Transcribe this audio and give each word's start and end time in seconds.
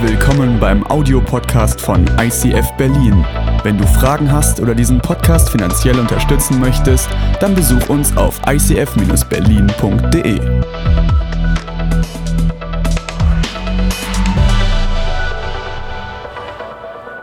Willkommen 0.00 0.60
beim 0.60 0.86
Audiopodcast 0.86 1.80
von 1.80 2.06
ICF 2.20 2.70
Berlin. 2.76 3.26
Wenn 3.64 3.76
du 3.76 3.84
Fragen 3.84 4.30
hast 4.30 4.60
oder 4.60 4.72
diesen 4.72 5.00
Podcast 5.00 5.50
finanziell 5.50 5.98
unterstützen 5.98 6.60
möchtest, 6.60 7.08
dann 7.40 7.52
besuch 7.56 7.88
uns 7.88 8.16
auf 8.16 8.40
icf-berlin.de. 8.46 10.40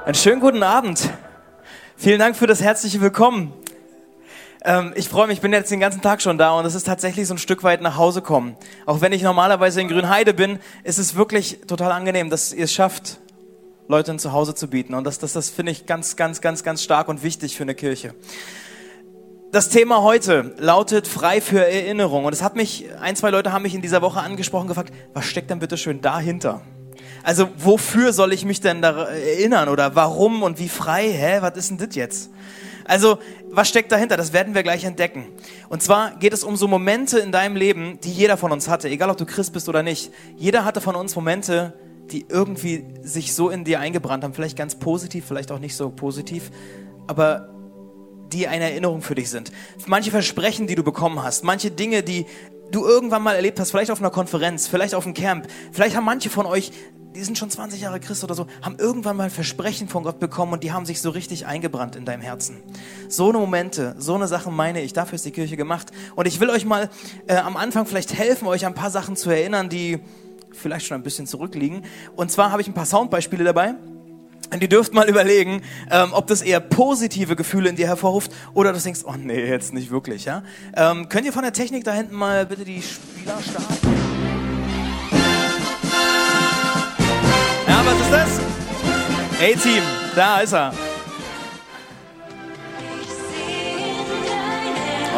Einen 0.04 0.16
schönen 0.16 0.42
guten 0.42 0.62
Abend. 0.62 1.10
Vielen 1.96 2.20
Dank 2.20 2.36
für 2.36 2.48
das 2.48 2.62
herzliche 2.62 3.00
Willkommen. 3.00 3.54
Ähm, 4.66 4.94
ich 4.96 5.10
freue 5.10 5.28
mich, 5.28 5.38
ich 5.38 5.42
bin 5.42 5.54
jetzt 5.54 5.70
den 5.70 5.80
ganzen 5.80 6.02
Tag 6.02 6.24
schon 6.24 6.40
da 6.40 6.58
und 6.58 6.66
es 6.66 6.74
ist 6.74 6.88
tatsächlich 6.88 7.28
so 7.28 7.36
ein 7.36 7.38
Stück 7.38 7.64
weit 7.64 7.82
nach 7.82 7.98
Hause 7.98 8.24
kommen. 8.24 8.58
Auch 8.88 9.00
wenn 9.00 9.14
ich 9.14 9.22
normalerweise 9.22 9.80
in 9.80 9.88
Grünheide 9.88 10.34
bin, 10.34 10.58
ist 10.84 10.98
es 10.98 11.16
wirklich 11.16 11.60
total 11.68 11.92
angenehm, 11.92 12.32
dass 12.32 12.52
ihr 12.52 12.64
es 12.64 12.74
schafft, 12.74 13.20
Leute 13.88 14.12
ein 14.12 14.18
Zuhause 14.18 14.56
zu 14.56 14.68
bieten. 14.68 14.96
Und 14.96 15.04
das, 15.04 15.20
das, 15.20 15.34
das 15.34 15.52
finde 15.52 15.72
ich 15.72 15.86
ganz, 15.86 16.16
ganz, 16.16 16.42
ganz, 16.42 16.64
ganz 16.64 16.82
stark 16.82 17.10
und 17.10 17.22
wichtig 17.22 17.56
für 17.56 17.62
eine 17.62 17.76
Kirche. 17.76 18.16
Das 19.52 19.70
Thema 19.70 20.02
heute 20.02 20.56
lautet 20.58 21.08
frei 21.08 21.42
für 21.42 21.64
Erinnerung. 21.64 22.26
Und 22.26 22.34
es 22.34 22.42
hat 22.42 22.56
mich, 22.56 22.88
ein, 23.00 23.16
zwei 23.16 23.30
Leute 23.30 23.52
haben 23.52 23.62
mich 23.62 23.76
in 23.76 23.84
dieser 23.84 24.02
Woche 24.02 24.20
angesprochen, 24.20 24.68
gefragt, 24.68 24.92
was 25.14 25.26
steckt 25.26 25.52
denn 25.52 25.60
bitte 25.60 25.78
schön 25.78 26.02
dahinter? 26.02 26.62
Also 27.22 27.50
wofür 27.58 28.14
soll 28.14 28.34
ich 28.34 28.46
mich 28.46 28.62
denn 28.62 28.82
da 28.82 29.06
erinnern 29.06 29.70
oder 29.70 29.96
warum 29.96 30.42
und 30.42 30.58
wie 30.58 30.70
frei? 30.70 31.12
Hä, 31.12 31.38
was 31.42 31.56
ist 31.56 31.70
denn 31.70 31.78
das 31.78 31.96
jetzt? 31.96 32.32
Also, 32.86 33.18
was 33.50 33.68
steckt 33.68 33.92
dahinter? 33.92 34.16
Das 34.16 34.32
werden 34.32 34.56
wir 34.56 34.64
gleich 34.64 34.84
entdecken. 34.84 35.28
Und 35.70 35.82
zwar 35.82 36.16
geht 36.18 36.34
es 36.34 36.44
um 36.44 36.56
so 36.56 36.68
Momente 36.68 37.20
in 37.20 37.32
deinem 37.32 37.56
Leben, 37.56 38.00
die 38.04 38.12
jeder 38.12 38.38
von 38.38 38.52
uns 38.52 38.70
hatte, 38.70 38.90
egal 38.90 39.10
ob 39.10 39.18
du 39.18 39.26
Christ 39.26 39.54
bist 39.54 39.68
oder 39.68 39.84
nicht. 39.84 40.12
Jeder 40.38 40.66
hatte 40.66 40.82
von 40.82 40.96
uns 40.96 41.16
Momente, 41.16 41.74
die 42.12 42.26
irgendwie 42.30 42.86
sich 43.02 43.34
so 43.34 43.50
in 43.50 43.64
dir 43.64 43.80
eingebrannt 43.80 44.24
haben, 44.24 44.34
vielleicht 44.34 44.58
ganz 44.58 44.76
positiv, 44.76 45.26
vielleicht 45.28 45.52
auch 45.52 45.60
nicht 45.60 45.76
so 45.76 45.90
positiv, 45.90 46.52
aber 47.08 47.50
die 48.32 48.48
eine 48.48 48.66
Erinnerung 48.66 49.02
für 49.02 49.16
dich 49.16 49.30
sind. 49.30 49.52
Manche 49.88 50.12
Versprechen, 50.12 50.68
die 50.68 50.76
du 50.76 50.84
bekommen 50.84 51.24
hast, 51.24 51.44
manche 51.44 51.72
Dinge, 51.72 52.04
die 52.04 52.26
du 52.72 52.86
irgendwann 52.86 53.24
mal 53.24 53.36
erlebt 53.36 53.60
hast, 53.60 53.72
vielleicht 53.72 53.92
auf 53.92 54.00
einer 54.00 54.12
Konferenz, 54.12 54.68
vielleicht 54.68 54.96
auf 54.96 55.06
einem 55.06 55.14
Camp. 55.14 55.48
Vielleicht 55.72 55.96
haben 55.96 56.06
manche 56.06 56.30
von 56.30 56.46
euch 56.46 56.72
die 57.16 57.24
sind 57.24 57.38
schon 57.38 57.50
20 57.50 57.82
Jahre 57.82 58.00
Christ 58.00 58.24
oder 58.24 58.36
so, 58.36 58.48
haben 58.62 58.76
irgendwann 58.78 59.16
mal 59.16 59.26
ein 59.26 59.30
Versprechen 59.30 59.88
von 59.88 60.04
Gott 60.04 60.20
bekommen 60.20 60.54
und 60.54 60.64
die 60.64 60.72
haben 60.72 60.86
sich 60.86 61.02
so 61.02 61.10
richtig 61.10 61.46
eingebrannt 61.46 61.96
in 61.96 62.06
deinem 62.06 62.22
Herzen. 62.22 62.62
So 63.08 63.30
eine 63.30 63.38
Momente, 63.38 63.96
so 63.98 64.16
eine 64.16 64.28
Sache 64.28 64.52
meine 64.52 64.82
ich, 64.82 64.94
dafür 64.94 65.16
ist 65.16 65.26
die 65.26 65.32
Kirche 65.32 65.56
gemacht. 65.56 65.92
Und 66.16 66.28
ich 66.28 66.40
will 66.40 66.50
euch 66.50 66.66
mal 66.66 66.90
äh, 67.28 67.38
am 67.38 67.56
Anfang 67.56 67.86
vielleicht 67.86 68.14
helfen, 68.14 68.48
euch 68.48 68.66
an 68.66 68.74
ein 68.74 68.76
paar 68.76 68.92
Sachen 68.92 69.16
zu 69.16 69.30
erinnern, 69.30 69.70
die 69.70 70.00
vielleicht 70.52 70.88
schon 70.88 70.96
ein 70.96 71.04
bisschen 71.04 71.26
zurückliegen. 71.26 71.84
Und 72.16 72.32
zwar 72.32 72.52
habe 72.52 72.62
ich 72.62 72.68
ein 72.68 72.74
paar 72.74 72.86
Soundbeispiele 72.86 73.44
dabei. 73.44 73.76
Und 74.52 74.62
ihr 74.62 74.70
dürft 74.70 74.94
mal 74.94 75.10
überlegen, 75.10 75.62
ähm, 75.92 76.10
ob 76.12 76.28
das 76.28 76.42
eher 76.42 76.60
positive 76.60 77.36
Gefühle 77.36 77.70
in 77.70 77.76
dir 77.76 77.88
hervorruft 77.88 78.32
oder 78.54 78.74
du 78.74 78.80
denkst, 78.80 79.02
oh 79.06 79.16
nee, 79.18 79.46
jetzt 79.46 79.74
nicht 79.74 79.92
wirklich. 79.92 80.26
Ja? 80.26 80.44
Ähm, 80.76 81.10
könnt 81.10 81.26
ihr 81.26 81.34
von 81.34 81.44
der 81.44 81.54
Technik 81.54 81.84
da 81.84 81.94
hinten 81.94 82.16
mal 82.16 82.46
bitte 82.46 82.64
die 82.64 82.82
Spieler 82.82 83.38
starten? 83.42 83.96
was 87.86 88.00
ist 88.00 88.12
das? 88.12 88.40
A-Team, 89.40 89.84
da 90.16 90.40
ist 90.40 90.54
er. 90.54 90.74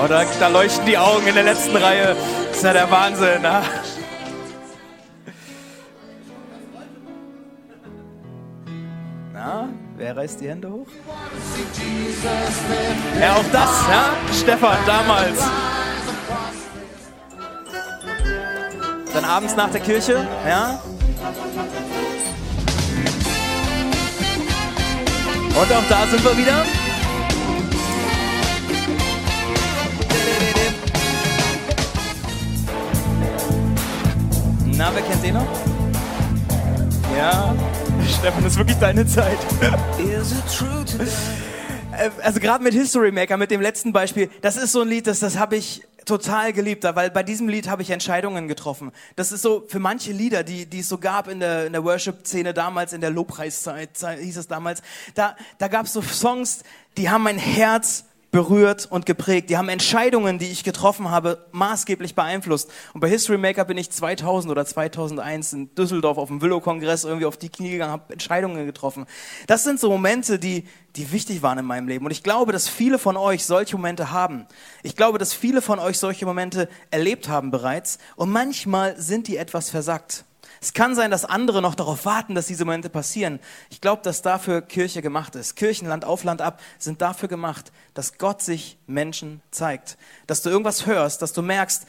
Oh, 0.03 0.07
da, 0.07 0.25
da, 0.39 0.47
leuchten 0.47 0.85
die 0.85 0.97
Augen 0.97 1.25
in 1.25 1.33
der 1.33 1.43
letzten 1.43 1.75
Reihe. 1.75 2.15
Das 2.49 2.57
ist 2.57 2.63
ja 2.63 2.73
der 2.73 2.91
Wahnsinn. 2.91 3.39
Na? 3.41 3.63
Wer 9.97 10.15
reißt 10.15 10.41
die 10.41 10.49
Hände 10.49 10.69
hoch? 10.69 10.87
Ja, 13.19 13.33
auch 13.33 13.51
das, 13.51 13.69
ja? 13.89 14.09
Stefan, 14.33 14.77
damals. 14.85 15.39
Dann 19.13 19.25
abends 19.25 19.55
nach 19.55 19.69
der 19.71 19.81
Kirche, 19.81 20.27
ja? 20.47 20.79
Und 25.59 25.73
auch 25.73 25.89
da 25.89 26.05
sind 26.05 26.23
wir 26.23 26.37
wieder. 26.37 26.63
Na, 34.65 34.91
wer 34.93 35.01
kennt 35.01 35.23
den 35.23 35.33
noch? 35.33 35.47
Ja, 37.17 37.55
Stefan, 38.19 38.43
das 38.43 38.53
ist 38.53 38.57
wirklich 38.57 38.77
deine 38.77 39.05
Zeit. 39.05 39.37
Äh, 41.91 42.09
also 42.23 42.39
gerade 42.39 42.63
mit 42.63 42.73
History 42.73 43.11
Maker, 43.11 43.37
mit 43.37 43.51
dem 43.51 43.61
letzten 43.61 43.93
Beispiel, 43.93 44.31
das 44.41 44.57
ist 44.57 44.71
so 44.71 44.81
ein 44.81 44.87
Lied, 44.87 45.05
das, 45.05 45.19
das 45.19 45.37
habe 45.37 45.55
ich 45.55 45.83
total 46.05 46.51
geliebt, 46.51 46.83
weil 46.83 47.11
bei 47.11 47.21
diesem 47.21 47.47
Lied 47.47 47.69
habe 47.69 47.83
ich 47.83 47.91
Entscheidungen 47.91 48.47
getroffen. 48.47 48.91
Das 49.15 49.31
ist 49.31 49.43
so 49.43 49.65
für 49.67 49.77
manche 49.77 50.13
Lieder, 50.13 50.43
die, 50.43 50.65
die 50.65 50.79
es 50.79 50.89
so 50.89 50.97
gab 50.97 51.27
in 51.27 51.39
der, 51.41 51.67
in 51.67 51.73
der 51.73 51.83
Worship-Szene 51.83 52.55
damals, 52.55 52.93
in 52.93 53.01
der 53.01 53.11
Lobpreiszeit, 53.11 53.91
hieß 54.19 54.37
es 54.37 54.47
damals, 54.47 54.81
da, 55.13 55.35
da 55.59 55.67
gab 55.67 55.85
es 55.85 55.93
so 55.93 56.01
Songs, 56.01 56.63
die 56.97 57.11
haben 57.11 57.23
mein 57.23 57.37
Herz 57.37 58.05
berührt 58.31 58.85
und 58.89 59.05
geprägt. 59.05 59.49
Die 59.49 59.57
haben 59.57 59.69
Entscheidungen, 59.69 60.37
die 60.37 60.47
ich 60.47 60.63
getroffen 60.63 61.09
habe, 61.09 61.45
maßgeblich 61.51 62.13
beeinflusst. 62.13 62.69
Und 62.93 62.99
bei 62.99 63.09
History 63.09 63.37
Maker 63.37 63.65
bin 63.65 63.77
ich 63.77 63.89
2000 63.89 64.51
oder 64.51 64.65
2001 64.65 65.53
in 65.53 65.75
Düsseldorf 65.75 66.17
auf 66.17 66.27
dem 66.27 66.41
Willow-Kongress 66.41 67.05
irgendwie 67.05 67.25
auf 67.25 67.37
die 67.37 67.49
Knie 67.49 67.71
gegangen, 67.71 67.91
habe 67.91 68.13
Entscheidungen 68.13 68.65
getroffen. 68.65 69.05
Das 69.47 69.63
sind 69.63 69.79
so 69.79 69.89
Momente, 69.89 70.39
die, 70.39 70.65
die 70.95 71.11
wichtig 71.11 71.41
waren 71.41 71.57
in 71.57 71.65
meinem 71.65 71.87
Leben. 71.87 72.05
Und 72.05 72.11
ich 72.11 72.23
glaube, 72.23 72.51
dass 72.51 72.67
viele 72.67 72.99
von 72.99 73.15
euch 73.15 73.45
solche 73.45 73.77
Momente 73.77 74.11
haben. 74.11 74.45
Ich 74.83 74.95
glaube, 74.95 75.17
dass 75.17 75.33
viele 75.33 75.61
von 75.61 75.79
euch 75.79 75.97
solche 75.97 76.25
Momente 76.25 76.67
erlebt 76.91 77.29
haben 77.29 77.51
bereits. 77.51 77.97
Und 78.15 78.29
manchmal 78.29 78.99
sind 78.99 79.27
die 79.27 79.37
etwas 79.37 79.69
versackt. 79.69 80.25
Es 80.61 80.73
kann 80.73 80.95
sein, 80.95 81.11
dass 81.11 81.25
andere 81.25 81.61
noch 81.61 81.75
darauf 81.75 82.05
warten, 82.05 82.35
dass 82.35 82.47
diese 82.47 82.65
Momente 82.65 82.89
passieren. 82.89 83.39
Ich 83.69 83.81
glaube, 83.81 84.01
dass 84.03 84.21
dafür 84.21 84.61
Kirche 84.61 85.01
gemacht 85.01 85.35
ist. 85.35 85.55
Kirchen, 85.55 85.87
Land 85.87 86.05
auf, 86.05 86.23
Land 86.23 86.41
ab 86.41 86.61
sind 86.77 87.01
dafür 87.01 87.29
gemacht, 87.29 87.71
dass 87.93 88.17
Gott 88.17 88.41
sich 88.41 88.77
Menschen 88.87 89.41
zeigt. 89.51 89.97
Dass 90.25 90.41
du 90.41 90.49
irgendwas 90.49 90.85
hörst, 90.85 91.21
dass 91.21 91.33
du 91.33 91.41
merkst, 91.41 91.85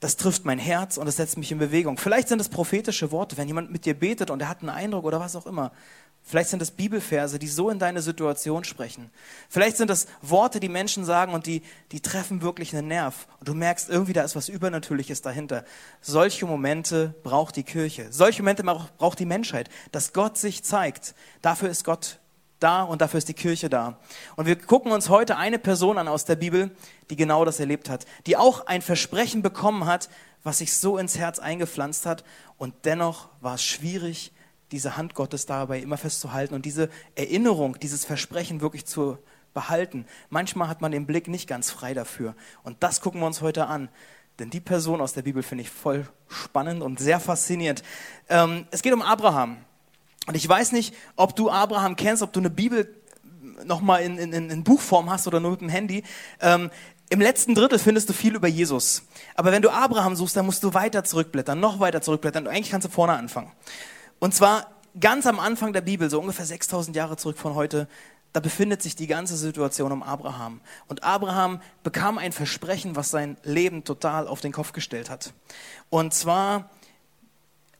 das 0.00 0.16
trifft 0.16 0.46
mein 0.46 0.58
Herz 0.58 0.96
und 0.96 1.06
das 1.06 1.16
setzt 1.16 1.36
mich 1.36 1.52
in 1.52 1.58
Bewegung. 1.58 1.98
Vielleicht 1.98 2.28
sind 2.28 2.40
es 2.40 2.48
prophetische 2.48 3.12
Worte, 3.12 3.36
wenn 3.36 3.46
jemand 3.46 3.70
mit 3.70 3.84
dir 3.84 3.94
betet 3.94 4.30
und 4.30 4.40
er 4.40 4.48
hat 4.48 4.60
einen 4.60 4.70
Eindruck 4.70 5.04
oder 5.04 5.20
was 5.20 5.36
auch 5.36 5.46
immer. 5.46 5.72
Vielleicht 6.22 6.50
sind 6.50 6.62
es 6.62 6.70
Bibelverse, 6.70 7.38
die 7.38 7.48
so 7.48 7.70
in 7.70 7.80
deine 7.80 8.02
Situation 8.02 8.62
sprechen. 8.62 9.10
Vielleicht 9.48 9.76
sind 9.76 9.90
es 9.90 10.06
Worte, 10.22 10.60
die 10.60 10.68
Menschen 10.68 11.04
sagen 11.04 11.32
und 11.32 11.46
die, 11.46 11.62
die 11.90 12.00
treffen 12.00 12.40
wirklich 12.40 12.74
einen 12.76 12.86
Nerv. 12.86 13.26
Und 13.40 13.48
du 13.48 13.54
merkst 13.54 13.88
irgendwie, 13.88 14.12
da 14.12 14.22
ist 14.22 14.36
was 14.36 14.48
Übernatürliches 14.48 15.22
dahinter. 15.22 15.64
Solche 16.00 16.46
Momente 16.46 17.14
braucht 17.24 17.56
die 17.56 17.64
Kirche. 17.64 18.12
Solche 18.12 18.42
Momente 18.42 18.62
braucht 18.62 19.18
die 19.18 19.26
Menschheit. 19.26 19.70
Dass 19.90 20.12
Gott 20.12 20.38
sich 20.38 20.62
zeigt. 20.62 21.14
Dafür 21.42 21.68
ist 21.68 21.84
Gott 21.84 22.20
da 22.60 22.82
und 22.82 23.00
dafür 23.00 23.18
ist 23.18 23.28
die 23.28 23.34
Kirche 23.34 23.68
da. 23.68 23.98
Und 24.36 24.46
wir 24.46 24.56
gucken 24.56 24.92
uns 24.92 25.08
heute 25.08 25.36
eine 25.36 25.58
Person 25.58 25.98
an 25.98 26.06
aus 26.06 26.26
der 26.26 26.36
Bibel, 26.36 26.70
die 27.08 27.16
genau 27.16 27.44
das 27.44 27.58
erlebt 27.58 27.88
hat. 27.88 28.06
Die 28.26 28.36
auch 28.36 28.66
ein 28.66 28.82
Versprechen 28.82 29.42
bekommen 29.42 29.86
hat, 29.86 30.08
was 30.44 30.58
sich 30.58 30.76
so 30.76 30.96
ins 30.96 31.18
Herz 31.18 31.38
eingepflanzt 31.38 32.06
hat. 32.06 32.22
Und 32.56 32.74
dennoch 32.84 33.28
war 33.40 33.54
es 33.54 33.64
schwierig, 33.64 34.32
diese 34.72 34.96
Hand 34.96 35.14
Gottes 35.14 35.46
dabei 35.46 35.80
immer 35.80 35.96
festzuhalten 35.96 36.54
und 36.54 36.64
diese 36.64 36.88
Erinnerung, 37.14 37.78
dieses 37.80 38.04
Versprechen 38.04 38.60
wirklich 38.60 38.86
zu 38.86 39.18
behalten. 39.52 40.06
Manchmal 40.28 40.68
hat 40.68 40.80
man 40.80 40.92
den 40.92 41.06
Blick 41.06 41.28
nicht 41.28 41.48
ganz 41.48 41.70
frei 41.70 41.94
dafür. 41.94 42.34
Und 42.62 42.76
das 42.80 43.00
gucken 43.00 43.20
wir 43.20 43.26
uns 43.26 43.40
heute 43.40 43.66
an. 43.66 43.88
Denn 44.38 44.50
die 44.50 44.60
Person 44.60 45.00
aus 45.00 45.12
der 45.12 45.22
Bibel 45.22 45.42
finde 45.42 45.62
ich 45.62 45.70
voll 45.70 46.06
spannend 46.28 46.82
und 46.82 46.98
sehr 46.98 47.20
faszinierend. 47.20 47.82
Ähm, 48.28 48.66
es 48.70 48.82
geht 48.82 48.92
um 48.92 49.02
Abraham. 49.02 49.58
Und 50.26 50.34
ich 50.34 50.48
weiß 50.48 50.72
nicht, 50.72 50.94
ob 51.16 51.34
du 51.36 51.50
Abraham 51.50 51.96
kennst, 51.96 52.22
ob 52.22 52.32
du 52.32 52.40
eine 52.40 52.50
Bibel 52.50 52.94
nochmal 53.64 54.02
in, 54.02 54.18
in, 54.18 54.32
in 54.32 54.64
Buchform 54.64 55.10
hast 55.10 55.26
oder 55.26 55.40
nur 55.40 55.52
mit 55.52 55.60
dem 55.60 55.68
Handy. 55.68 56.04
Ähm, 56.40 56.70
Im 57.10 57.20
letzten 57.20 57.54
Drittel 57.54 57.78
findest 57.78 58.08
du 58.08 58.12
viel 58.12 58.34
über 58.34 58.48
Jesus. 58.48 59.02
Aber 59.34 59.52
wenn 59.52 59.62
du 59.62 59.70
Abraham 59.70 60.16
suchst, 60.16 60.36
dann 60.36 60.46
musst 60.46 60.62
du 60.62 60.72
weiter 60.72 61.04
zurückblättern, 61.04 61.58
noch 61.58 61.80
weiter 61.80 62.00
zurückblättern. 62.00 62.46
Eigentlich 62.46 62.70
kannst 62.70 62.86
du 62.86 62.90
vorne 62.90 63.14
anfangen. 63.14 63.50
Und 64.20 64.34
zwar 64.34 64.70
ganz 64.98 65.26
am 65.26 65.40
Anfang 65.40 65.72
der 65.72 65.80
Bibel, 65.80 66.08
so 66.08 66.20
ungefähr 66.20 66.46
6000 66.46 66.94
Jahre 66.94 67.16
zurück 67.16 67.38
von 67.38 67.54
heute, 67.54 67.88
da 68.32 68.38
befindet 68.38 68.80
sich 68.82 68.94
die 68.94 69.08
ganze 69.08 69.36
Situation 69.36 69.90
um 69.90 70.04
Abraham. 70.04 70.60
Und 70.86 71.02
Abraham 71.02 71.60
bekam 71.82 72.18
ein 72.18 72.30
Versprechen, 72.30 72.94
was 72.94 73.10
sein 73.10 73.36
Leben 73.42 73.82
total 73.82 74.28
auf 74.28 74.40
den 74.40 74.52
Kopf 74.52 74.72
gestellt 74.72 75.10
hat. 75.10 75.32
Und 75.88 76.14
zwar 76.14 76.70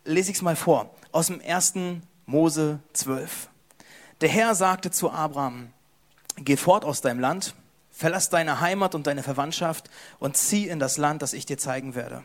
lese 0.04 0.32
ich 0.32 0.38
es 0.38 0.42
mal 0.42 0.56
vor, 0.56 0.90
aus 1.12 1.28
dem 1.28 1.40
1. 1.40 1.74
Mose 2.26 2.80
12. 2.94 3.48
Der 4.20 4.28
Herr 4.28 4.54
sagte 4.54 4.90
zu 4.90 5.10
Abraham, 5.10 5.72
geh 6.36 6.56
fort 6.56 6.84
aus 6.84 7.00
deinem 7.00 7.20
Land, 7.20 7.54
verlass 7.90 8.28
deine 8.28 8.60
Heimat 8.60 8.94
und 8.94 9.06
deine 9.06 9.22
Verwandtschaft 9.22 9.88
und 10.18 10.36
zieh 10.36 10.68
in 10.68 10.78
das 10.78 10.96
Land, 10.96 11.22
das 11.22 11.32
ich 11.32 11.46
dir 11.46 11.58
zeigen 11.58 11.94
werde. 11.94 12.24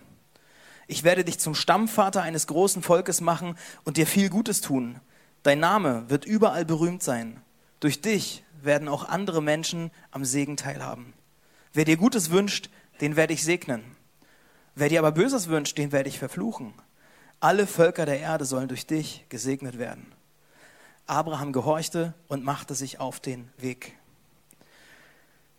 Ich 0.87 1.03
werde 1.03 1.23
dich 1.23 1.39
zum 1.39 1.55
Stammvater 1.55 2.21
eines 2.21 2.47
großen 2.47 2.83
Volkes 2.83 3.21
machen 3.21 3.57
und 3.83 3.97
dir 3.97 4.07
viel 4.07 4.29
Gutes 4.29 4.61
tun. 4.61 4.99
Dein 5.43 5.59
Name 5.59 6.09
wird 6.09 6.25
überall 6.25 6.65
berühmt 6.65 7.03
sein. 7.03 7.41
Durch 7.79 8.01
dich 8.01 8.43
werden 8.61 8.87
auch 8.87 9.07
andere 9.07 9.41
Menschen 9.41 9.91
am 10.11 10.25
Segen 10.25 10.57
teilhaben. 10.57 11.13
Wer 11.73 11.85
dir 11.85 11.97
Gutes 11.97 12.31
wünscht, 12.31 12.69
den 13.01 13.15
werde 13.15 13.33
ich 13.33 13.43
segnen. 13.43 13.83
Wer 14.75 14.89
dir 14.89 14.99
aber 14.99 15.11
Böses 15.11 15.47
wünscht, 15.47 15.77
den 15.77 15.91
werde 15.91 16.09
ich 16.09 16.19
verfluchen. 16.19 16.73
Alle 17.39 17.67
Völker 17.67 18.05
der 18.05 18.19
Erde 18.19 18.45
sollen 18.45 18.67
durch 18.67 18.87
dich 18.87 19.25
gesegnet 19.29 19.77
werden. 19.77 20.11
Abraham 21.07 21.53
gehorchte 21.53 22.13
und 22.27 22.43
machte 22.43 22.73
sich 22.73 22.99
auf 22.99 23.19
den 23.19 23.49
Weg. 23.57 23.93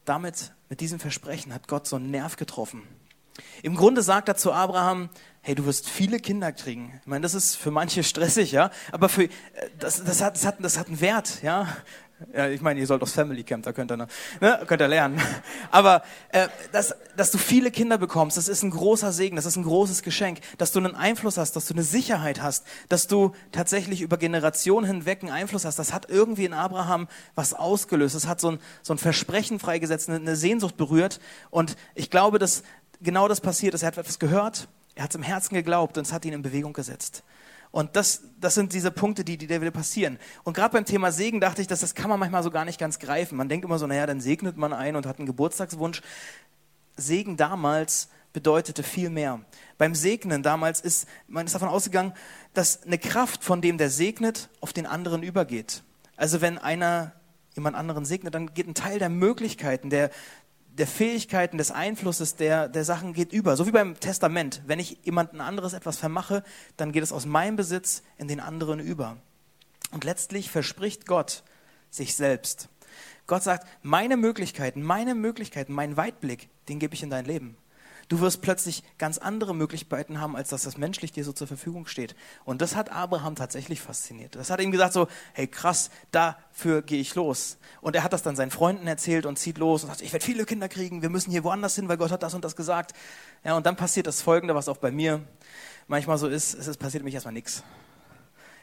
Damit, 0.05 0.53
mit 0.69 0.81
diesem 0.81 0.99
Versprechen, 0.99 1.55
hat 1.55 1.69
Gott 1.69 1.87
so 1.87 1.97
einen 1.97 2.11
Nerv 2.11 2.37
getroffen. 2.37 2.83
Im 3.63 3.77
Grunde 3.77 4.03
sagt 4.03 4.29
er 4.29 4.37
zu 4.37 4.53
Abraham, 4.53 5.09
hey, 5.43 5.55
du 5.55 5.65
wirst 5.65 5.89
viele 5.89 6.19
Kinder 6.19 6.53
kriegen. 6.53 6.93
Ich 7.01 7.07
meine, 7.07 7.23
das 7.23 7.35
ist 7.35 7.55
für 7.55 7.71
manche 7.71 8.03
stressig, 8.03 8.53
ja, 8.53 8.71
aber 8.91 9.09
für, 9.09 9.25
äh, 9.25 9.29
das, 9.79 10.03
das, 10.03 10.21
hat, 10.21 10.35
das, 10.35 10.45
hat, 10.45 10.57
das 10.61 10.79
hat 10.79 10.89
einen 10.89 11.01
Wert, 11.01 11.43
ja. 11.43 11.69
Ja, 12.35 12.49
ich 12.49 12.63
meine, 12.63 12.81
ihr 12.81 12.87
sollt 12.87 13.03
aufs 13.03 13.13
Family 13.13 13.45
Camp, 13.45 13.65
da 13.65 13.75
könnt 13.75 13.93
ihr, 13.93 13.97
ne, 13.99 14.09
könnt 14.67 14.81
ihr 14.81 14.89
lernen. 14.89 15.21
Aber 15.71 16.03
äh, 16.31 16.49
dass, 16.73 16.95
dass 17.15 17.31
du 17.31 17.37
viele 17.37 17.71
Kinder 17.71 17.99
bekommst, 17.99 18.39
das 18.39 18.49
ist 18.49 18.63
ein 18.63 18.71
großer 18.71 19.13
Segen, 19.13 19.37
das 19.37 19.45
ist 19.45 19.57
ein 19.57 19.65
großes 19.65 20.03
Geschenk, 20.03 20.41
dass 20.57 20.73
du 20.73 20.79
einen 20.79 20.95
Einfluss 20.95 21.37
hast, 21.37 21.57
dass 21.57 21.67
du 21.67 21.75
eine 21.75 21.83
Sicherheit 21.83 22.41
hast, 22.41 22.67
dass 22.89 23.07
du 23.07 23.33
tatsächlich 23.53 24.01
über 24.01 24.17
Generationen 24.17 24.87
hinweg 24.87 25.23
einen 25.23 25.31
Einfluss 25.31 25.67
hast. 25.67 25.79
Das 25.79 25.93
hat 25.93 26.09
irgendwie 26.09 26.47
in 26.47 26.55
Abraham 26.55 27.07
was 27.35 27.53
ausgelöst. 27.53 28.15
Das 28.15 28.27
hat 28.27 28.41
so 28.41 28.53
ein, 28.53 28.61
so 28.83 28.95
ein 28.95 28.99
Versprechen 28.99 29.59
freigesetzt, 29.59 30.09
eine, 30.09 30.19
eine 30.19 30.37
Sehnsucht 30.37 30.79
berührt. 30.79 31.21
Und 31.51 31.77
ich 31.95 32.11
glaube, 32.11 32.39
dass 32.39 32.63
genau 33.01 33.29
das 33.29 33.41
passiert 33.41 33.75
ist. 33.75 33.83
Er 33.83 33.89
hat 33.89 33.99
etwas 33.99 34.19
gehört, 34.19 34.69
er 34.95 35.05
hat 35.05 35.11
es 35.11 35.17
im 35.17 35.23
Herzen 35.23 35.55
geglaubt 35.55 35.99
und 35.99 36.07
es 36.07 36.13
hat 36.13 36.25
ihn 36.25 36.33
in 36.33 36.43
Bewegung 36.43 36.73
gesetzt. 36.73 37.23
Und 37.71 37.95
das, 37.97 38.23
das 38.41 38.55
sind 38.55 38.73
diese 38.73 38.91
Punkte, 38.91 39.25
die, 39.25 39.37
die 39.37 39.47
da 39.47 39.61
wieder 39.61 39.71
passieren. 39.71 40.19
Und 40.45 40.55
gerade 40.55 40.73
beim 40.73 40.85
Thema 40.85 41.13
Segen 41.13 41.41
dachte 41.41 41.61
ich, 41.61 41.69
dass 41.69 41.81
das 41.81 41.95
kann 41.95 42.09
man 42.09 42.19
manchmal 42.19 42.43
so 42.43 42.51
gar 42.51 42.65
nicht 42.65 42.79
ganz 42.79 42.99
greifen. 42.99 43.37
Man 43.37 43.49
denkt 43.49 43.65
immer 43.65 43.79
so, 43.79 43.87
naja, 43.87 44.07
dann 44.07 44.21
segnet 44.21 44.57
man 44.57 44.73
einen 44.73 44.97
und 44.97 45.05
hat 45.05 45.19
einen 45.19 45.27
Geburtstagswunsch. 45.27 46.01
Segen 46.97 47.37
damals 47.37 48.09
bedeutete 48.33 48.83
viel 48.83 49.11
mehr. 49.11 49.41
Beim 49.79 49.95
Segnen 49.95 50.43
damals 50.43 50.81
ist, 50.81 51.07
man 51.27 51.47
ist 51.47 51.55
davon 51.55 51.69
ausgegangen, 51.69 52.13
dass 52.55 52.83
eine 52.83 52.99
Kraft 52.99 53.45
von 53.45 53.61
dem, 53.61 53.79
der 53.79 53.91
segnet, 53.91 54.49
auf 54.61 54.73
den 54.73 54.87
anderen 54.87 55.23
übergeht. 55.23 55.83
Also 56.17 56.41
wenn 56.41 56.59
einer 56.59 57.13
jemand 57.55 57.77
anderen 57.77 58.05
segnet, 58.05 58.35
dann 58.35 58.53
geht 58.55 58.69
ein 58.69 58.75
Teil 58.75 58.99
der 58.99 59.09
Möglichkeiten, 59.09 59.91
der, 59.91 60.11
der 60.79 60.87
Fähigkeiten, 60.87 61.57
des 61.57 61.71
Einflusses 61.71 62.37
der, 62.37 62.69
der 62.69 62.85
Sachen 62.85 63.15
geht 63.15 63.33
über. 63.33 63.57
So 63.57 63.67
wie 63.67 63.71
beim 63.71 63.99
Testament. 63.99 64.63
Wenn 64.67 64.79
ich 64.79 64.99
jemanden 65.05 65.41
anderes 65.41 65.73
etwas 65.73 65.97
vermache, 65.97 66.43
dann 66.77 66.93
geht 66.93 67.03
es 67.03 67.13
aus 67.13 67.25
meinem 67.25 67.57
Besitz 67.57 68.03
in 68.19 68.29
den 68.29 68.41
anderen 68.41 68.79
über. 68.79 69.17
Und 69.91 70.05
letztlich 70.05 70.51
verspricht 70.51 71.07
Gott 71.07 71.45
sich 71.91 72.15
selbst. 72.15 72.69
Gott 73.27 73.43
sagt, 73.43 73.67
meine 73.83 74.17
Möglichkeiten, 74.17 74.83
meine 74.83 75.15
Möglichkeiten, 75.15 75.73
mein 75.73 75.97
Weitblick, 75.97 76.49
den 76.69 76.79
gebe 76.79 76.95
ich 76.95 77.03
in 77.03 77.11
dein 77.11 77.25
Leben. 77.25 77.57
Du 78.09 78.21
wirst 78.21 78.41
plötzlich 78.41 78.85
ganz 78.99 79.19
andere 79.19 79.53
Möglichkeiten 79.53 80.21
haben, 80.21 80.37
als 80.37 80.51
dass 80.51 80.63
das 80.63 80.77
menschlich 80.77 81.11
dir 81.11 81.25
so 81.25 81.33
zur 81.33 81.49
Verfügung 81.49 81.87
steht. 81.87 82.15
Und 82.45 82.63
das 82.63 82.77
hat 82.77 82.91
Abraham 82.91 83.35
tatsächlich 83.35 83.81
fasziniert. 83.81 84.37
Das 84.37 84.49
hat 84.49 84.61
ihm 84.61 84.71
gesagt 84.71 84.93
so, 84.93 85.09
hey 85.33 85.49
krass, 85.49 85.91
dafür 86.13 86.83
gehe 86.83 87.01
ich 87.01 87.17
los. 87.17 87.59
Und 87.81 87.97
er 87.97 88.05
hat 88.05 88.13
das 88.13 88.23
dann 88.23 88.37
seinen 88.37 88.53
Freunden 88.53 88.87
erzählt 88.87 89.27
und 89.27 89.39
zieht 89.39 89.59
los 89.59 89.83
und 89.83 89.89
sagt, 89.89 90.03
ich 90.03 90.13
werde 90.13 90.25
viele 90.25 90.45
Kinder 90.45 90.69
kriegen, 90.69 91.03
wir 91.03 91.11
müssen 91.11 91.33
hier 91.33 91.43
woanders 91.43 91.75
hin, 91.75 91.89
weil 91.89 91.97
Gott 91.97 92.13
hat 92.13 92.23
das 92.23 92.35
und 92.35 92.45
das 92.45 92.55
gesagt. 92.55 92.93
Ja, 93.43 93.57
und 93.57 93.67
dann 93.67 93.75
passiert 93.75 94.07
das 94.07 94.23
Folgende, 94.23 94.55
was 94.55 94.69
auch 94.69 94.77
bei 94.77 94.93
mir 94.93 95.25
manchmal 95.89 96.19
so 96.19 96.29
ist, 96.29 96.55
es 96.55 96.77
passiert 96.77 97.03
nämlich 97.03 97.15
erstmal 97.15 97.35
nichts. 97.35 97.65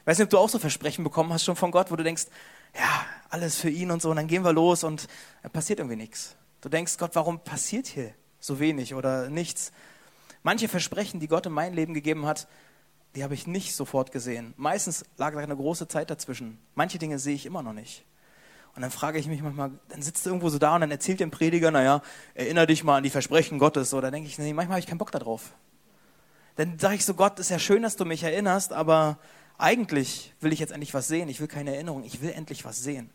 Ich 0.01 0.07
weiß 0.07 0.18
nicht, 0.18 0.25
ob 0.25 0.30
du 0.31 0.38
auch 0.38 0.50
so 0.50 0.60
Versprechen 0.60 1.04
bekommen 1.04 1.34
hast 1.34 1.44
schon 1.44 1.56
von 1.56 1.72
Gott, 1.72 1.92
wo 1.92 1.96
du 1.98 2.04
denkst, 2.04 2.28
ja, 2.75 3.06
alles 3.30 3.57
für 3.57 3.69
ihn 3.69 3.92
und 3.92 4.01
so, 4.01 4.10
und 4.10 4.16
dann 4.16 4.28
gehen 4.28 4.44
wir 4.44 4.54
los 4.54 4.84
und 4.84 5.07
passiert 5.51 5.80
irgendwie 5.80 5.98
nichts. 5.98 6.36
Du 6.62 6.69
denkst, 6.69 6.98
Gott, 6.98 7.12
warum 7.13 7.44
passiert 7.44 7.88
hier 7.88 8.13
so 8.44 8.60
wenig 8.60 8.94
oder 8.94 9.30
nichts. 9.30 9.72
Manche 10.44 10.68
Versprechen, 10.68 11.19
die 11.22 11.28
Gott 11.28 11.45
in 11.45 11.54
mein 11.54 11.74
Leben 11.74 11.94
gegeben 11.94 12.25
hat, 12.25 12.48
die 13.16 13.24
habe 13.24 13.34
ich 13.34 13.48
nicht 13.48 13.74
sofort 13.74 14.12
gesehen. 14.12 14.54
Meistens 14.57 15.06
lag 15.18 15.34
da 15.34 15.40
eine 15.40 15.56
große 15.56 15.88
Zeit 15.88 16.10
dazwischen. 16.10 16.60
Manche 16.75 16.98
Dinge 16.98 17.19
sehe 17.19 17.36
ich 17.36 17.45
immer 17.45 17.63
noch 17.63 17.74
nicht. 17.74 18.04
Und 18.75 18.81
dann 18.81 18.92
frage 18.92 19.19
ich 19.19 19.28
mich 19.28 19.42
manchmal, 19.42 19.72
dann 19.88 20.01
sitzt 20.01 20.25
du 20.25 20.31
irgendwo 20.31 20.50
so 20.50 20.57
da 20.57 20.75
und 20.75 20.81
dann 20.81 20.92
erzählt 20.92 21.19
dem 21.19 21.31
Prediger, 21.31 21.72
naja, 21.72 22.01
erinnere 22.34 22.68
dich 22.68 22.84
mal 22.84 22.98
an 22.98 23.04
die 23.04 23.12
Versprechen 23.12 23.60
Gottes. 23.60 23.94
Oder 23.94 24.12
denke 24.12 24.28
ich, 24.28 24.38
nee, 24.38 24.51
manchmal 24.51 24.75
habe 24.75 24.80
ich 24.80 24.88
keinen 24.88 24.98
Bock 24.98 25.12
darauf. 25.12 25.54
Dann 26.56 26.78
sage 26.80 26.96
ich 26.96 27.06
so, 27.06 27.13
Gott, 27.13 27.39
ist 27.39 27.50
ja 27.50 27.60
schön, 27.60 27.84
dass 27.84 27.96
du 27.96 28.04
mich 28.04 28.24
erinnerst, 28.24 28.74
aber 28.74 29.19
eigentlich 29.57 30.34
will 30.42 30.51
ich 30.51 30.60
jetzt 30.60 30.72
endlich 30.72 30.94
was 30.94 31.07
sehen. 31.07 31.30
Ich 31.30 31.39
will 31.39 31.48
keine 31.48 31.74
Erinnerung, 31.74 32.04
ich 32.04 32.22
will 32.22 32.31
endlich 32.31 32.66
was 32.66 32.84
sehen. 32.84 33.10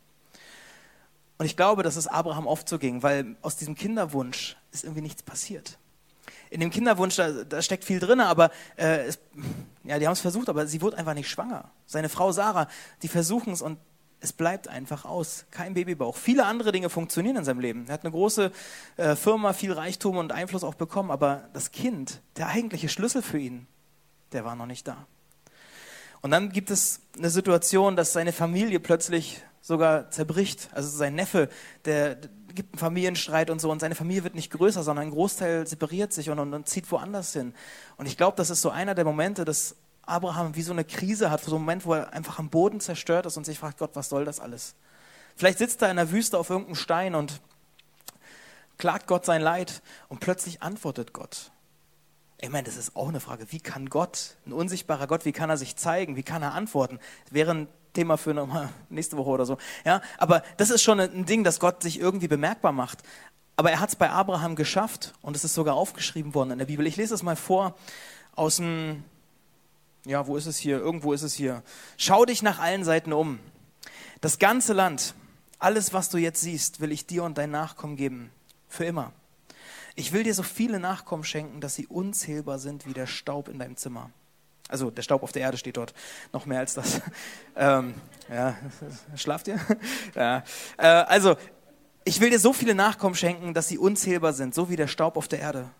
Und 1.38 1.46
ich 1.46 1.56
glaube, 1.56 1.82
dass 1.82 1.96
es 1.96 2.08
Abraham 2.08 2.46
oft 2.46 2.68
so 2.68 2.78
ging, 2.78 3.02
weil 3.02 3.36
aus 3.42 3.56
diesem 3.56 3.76
Kinderwunsch 3.76 4.56
ist 4.72 4.84
irgendwie 4.84 5.02
nichts 5.02 5.22
passiert. 5.22 5.78
In 6.50 6.60
dem 6.60 6.70
Kinderwunsch, 6.70 7.16
da, 7.16 7.30
da 7.44 7.62
steckt 7.62 7.84
viel 7.84 8.00
drin, 8.00 8.20
aber 8.20 8.50
äh, 8.76 9.06
es, 9.06 9.18
ja, 9.84 9.98
die 9.98 10.06
haben 10.06 10.14
es 10.14 10.20
versucht, 10.20 10.48
aber 10.48 10.66
sie 10.66 10.82
wurde 10.82 10.98
einfach 10.98 11.14
nicht 11.14 11.28
schwanger. 11.28 11.70
Seine 11.86 12.08
Frau 12.08 12.32
Sarah, 12.32 12.68
die 13.02 13.08
versuchen 13.08 13.52
es 13.52 13.62
und 13.62 13.78
es 14.20 14.32
bleibt 14.32 14.66
einfach 14.66 15.04
aus. 15.04 15.44
Kein 15.50 15.74
Babybauch. 15.74 16.16
Viele 16.16 16.44
andere 16.44 16.72
Dinge 16.72 16.90
funktionieren 16.90 17.36
in 17.36 17.44
seinem 17.44 17.60
Leben. 17.60 17.86
Er 17.86 17.94
hat 17.94 18.02
eine 18.02 18.10
große 18.10 18.50
äh, 18.96 19.14
Firma, 19.14 19.52
viel 19.52 19.72
Reichtum 19.72 20.16
und 20.16 20.32
Einfluss 20.32 20.64
auch 20.64 20.74
bekommen, 20.74 21.10
aber 21.10 21.48
das 21.52 21.70
Kind, 21.70 22.20
der 22.36 22.48
eigentliche 22.48 22.88
Schlüssel 22.88 23.22
für 23.22 23.38
ihn, 23.38 23.66
der 24.32 24.44
war 24.44 24.56
noch 24.56 24.66
nicht 24.66 24.88
da. 24.88 25.06
Und 26.20 26.32
dann 26.32 26.50
gibt 26.50 26.70
es 26.70 27.00
eine 27.16 27.30
Situation, 27.30 27.94
dass 27.94 28.12
seine 28.12 28.32
Familie 28.32 28.80
plötzlich 28.80 29.42
sogar 29.68 30.10
zerbricht. 30.10 30.70
Also 30.72 30.88
sein 30.88 31.14
Neffe, 31.14 31.50
der, 31.84 32.16
gibt 32.54 32.72
einen 32.72 32.78
Familienstreit 32.78 33.50
und 33.50 33.60
so 33.60 33.70
und 33.70 33.80
seine 33.80 33.94
Familie 33.94 34.24
wird 34.24 34.34
nicht 34.34 34.50
größer, 34.50 34.82
sondern 34.82 35.06
ein 35.06 35.10
Großteil 35.10 35.66
separiert 35.66 36.12
sich 36.12 36.30
und, 36.30 36.38
und, 36.38 36.54
und 36.54 36.66
zieht 36.66 36.90
woanders 36.90 37.34
hin. 37.34 37.54
Und 37.98 38.06
ich 38.06 38.16
glaube, 38.16 38.36
das 38.38 38.48
ist 38.48 38.62
so 38.62 38.70
einer 38.70 38.94
der 38.94 39.04
Momente, 39.04 39.44
dass 39.44 39.76
Abraham 40.06 40.56
wie 40.56 40.62
so 40.62 40.72
eine 40.72 40.84
Krise 40.84 41.30
hat, 41.30 41.44
so 41.44 41.54
einen 41.54 41.64
Moment, 41.64 41.84
wo 41.84 41.92
er 41.92 42.14
einfach 42.14 42.38
am 42.38 42.48
Boden 42.48 42.80
zerstört 42.80 43.26
ist 43.26 43.36
und 43.36 43.44
sich 43.44 43.58
fragt, 43.58 43.78
Gott, 43.78 43.90
was 43.92 44.08
soll 44.08 44.24
das 44.24 44.40
alles? 44.40 44.74
Vielleicht 45.36 45.58
sitzt 45.58 45.82
er 45.82 45.90
in 45.90 45.96
der 45.96 46.10
Wüste 46.10 46.38
auf 46.38 46.48
irgendeinem 46.48 46.74
Stein 46.74 47.14
und 47.14 47.42
klagt 48.78 49.06
Gott 49.06 49.26
sein 49.26 49.42
Leid 49.42 49.82
und 50.08 50.20
plötzlich 50.20 50.62
antwortet 50.62 51.12
Gott. 51.12 51.52
Ich 52.40 52.48
meine, 52.48 52.64
das 52.64 52.76
ist 52.76 52.96
auch 52.96 53.08
eine 53.08 53.20
Frage. 53.20 53.52
Wie 53.52 53.60
kann 53.60 53.90
Gott, 53.90 54.36
ein 54.46 54.54
unsichtbarer 54.54 55.08
Gott, 55.08 55.26
wie 55.26 55.32
kann 55.32 55.50
er 55.50 55.58
sich 55.58 55.76
zeigen? 55.76 56.16
Wie 56.16 56.22
kann 56.22 56.42
er 56.42 56.54
antworten? 56.54 57.00
Während 57.30 57.68
Thema 57.92 58.16
für 58.16 58.34
nochmal 58.34 58.68
nächste 58.90 59.16
Woche 59.16 59.30
oder 59.30 59.46
so. 59.46 59.58
Ja, 59.84 60.02
aber 60.18 60.42
das 60.56 60.70
ist 60.70 60.82
schon 60.82 61.00
ein 61.00 61.24
Ding, 61.26 61.44
dass 61.44 61.60
Gott 61.60 61.82
sich 61.82 61.98
irgendwie 61.98 62.28
bemerkbar 62.28 62.72
macht. 62.72 62.98
Aber 63.56 63.70
er 63.72 63.80
hat 63.80 63.88
es 63.88 63.96
bei 63.96 64.10
Abraham 64.10 64.54
geschafft 64.54 65.14
und 65.20 65.34
es 65.34 65.42
ist 65.42 65.54
sogar 65.54 65.74
aufgeschrieben 65.74 66.34
worden 66.34 66.52
in 66.52 66.58
der 66.58 66.66
Bibel. 66.66 66.86
Ich 66.86 66.96
lese 66.96 67.14
es 67.14 67.24
mal 67.24 67.34
vor 67.34 67.74
aus 68.36 68.56
dem, 68.56 69.02
ja, 70.04 70.26
wo 70.28 70.36
ist 70.36 70.46
es 70.46 70.58
hier? 70.58 70.78
Irgendwo 70.78 71.12
ist 71.12 71.22
es 71.22 71.34
hier. 71.34 71.64
Schau 71.96 72.24
dich 72.24 72.42
nach 72.42 72.60
allen 72.60 72.84
Seiten 72.84 73.12
um. 73.12 73.40
Das 74.20 74.38
ganze 74.38 74.74
Land, 74.74 75.14
alles, 75.58 75.92
was 75.92 76.08
du 76.08 76.18
jetzt 76.18 76.40
siehst, 76.40 76.80
will 76.80 76.92
ich 76.92 77.06
dir 77.06 77.24
und 77.24 77.36
dein 77.36 77.50
Nachkommen 77.50 77.96
geben. 77.96 78.30
Für 78.68 78.84
immer. 78.84 79.12
Ich 79.96 80.12
will 80.12 80.22
dir 80.22 80.34
so 80.34 80.44
viele 80.44 80.78
Nachkommen 80.78 81.24
schenken, 81.24 81.60
dass 81.60 81.74
sie 81.74 81.88
unzählbar 81.88 82.60
sind 82.60 82.86
wie 82.86 82.92
der 82.92 83.08
Staub 83.08 83.48
in 83.48 83.58
deinem 83.58 83.76
Zimmer. 83.76 84.10
Also 84.68 84.90
der 84.90 85.02
Staub 85.02 85.22
auf 85.22 85.32
der 85.32 85.42
Erde 85.42 85.56
steht 85.56 85.78
dort, 85.78 85.94
noch 86.32 86.46
mehr 86.46 86.60
als 86.60 86.74
das. 86.74 87.00
ähm, 87.56 87.94
ja, 88.30 88.56
schlaft 89.16 89.48
ihr? 89.48 89.58
ja. 90.14 90.44
Äh, 90.76 90.86
also, 90.86 91.36
ich 92.04 92.20
will 92.20 92.30
dir 92.30 92.38
so 92.38 92.52
viele 92.52 92.74
Nachkommen 92.74 93.14
schenken, 93.14 93.54
dass 93.54 93.68
sie 93.68 93.78
unzählbar 93.78 94.32
sind, 94.32 94.54
so 94.54 94.70
wie 94.70 94.76
der 94.76 94.86
Staub 94.86 95.16
auf 95.16 95.28
der 95.28 95.40
Erde. 95.40 95.70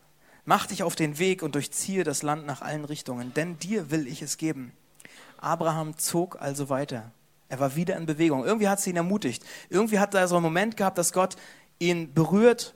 Mach 0.44 0.66
dich 0.66 0.82
auf 0.82 0.96
den 0.96 1.18
Weg 1.18 1.42
und 1.42 1.54
durchziehe 1.54 2.04
das 2.04 2.22
Land 2.22 2.46
nach 2.46 2.62
allen 2.62 2.86
Richtungen, 2.86 3.34
denn 3.34 3.58
dir 3.58 3.90
will 3.90 4.06
ich 4.06 4.22
es 4.22 4.38
geben. 4.38 4.72
Abraham 5.36 5.98
zog 5.98 6.40
also 6.40 6.70
weiter. 6.70 7.12
Er 7.48 7.60
war 7.60 7.76
wieder 7.76 7.96
in 7.96 8.06
Bewegung. 8.06 8.44
Irgendwie 8.44 8.68
hat 8.68 8.80
sie 8.80 8.90
ihn 8.90 8.96
ermutigt. 8.96 9.44
Irgendwie 9.68 9.98
hat 9.98 10.14
er 10.14 10.28
so 10.28 10.36
einen 10.36 10.42
Moment 10.42 10.76
gehabt, 10.76 10.98
dass 10.98 11.12
Gott 11.12 11.36
ihn 11.78 12.12
berührt 12.12 12.74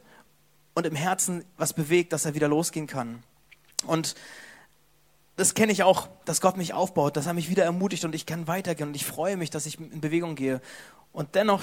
und 0.74 0.86
im 0.86 0.94
Herzen 0.94 1.44
was 1.56 1.72
bewegt, 1.72 2.12
dass 2.12 2.24
er 2.24 2.34
wieder 2.34 2.48
losgehen 2.48 2.86
kann. 2.86 3.22
Und 3.86 4.14
das 5.36 5.54
kenne 5.54 5.72
ich 5.72 5.82
auch, 5.82 6.08
dass 6.24 6.40
Gott 6.40 6.56
mich 6.56 6.74
aufbaut, 6.74 7.16
dass 7.16 7.26
er 7.26 7.34
mich 7.34 7.48
wieder 7.48 7.64
ermutigt 7.64 8.04
und 8.04 8.14
ich 8.14 8.26
kann 8.26 8.46
weitergehen 8.46 8.88
und 8.88 8.94
ich 8.94 9.06
freue 9.06 9.36
mich, 9.36 9.50
dass 9.50 9.66
ich 9.66 9.80
in 9.80 10.00
Bewegung 10.00 10.34
gehe. 10.34 10.60
Und 11.12 11.34
dennoch 11.34 11.62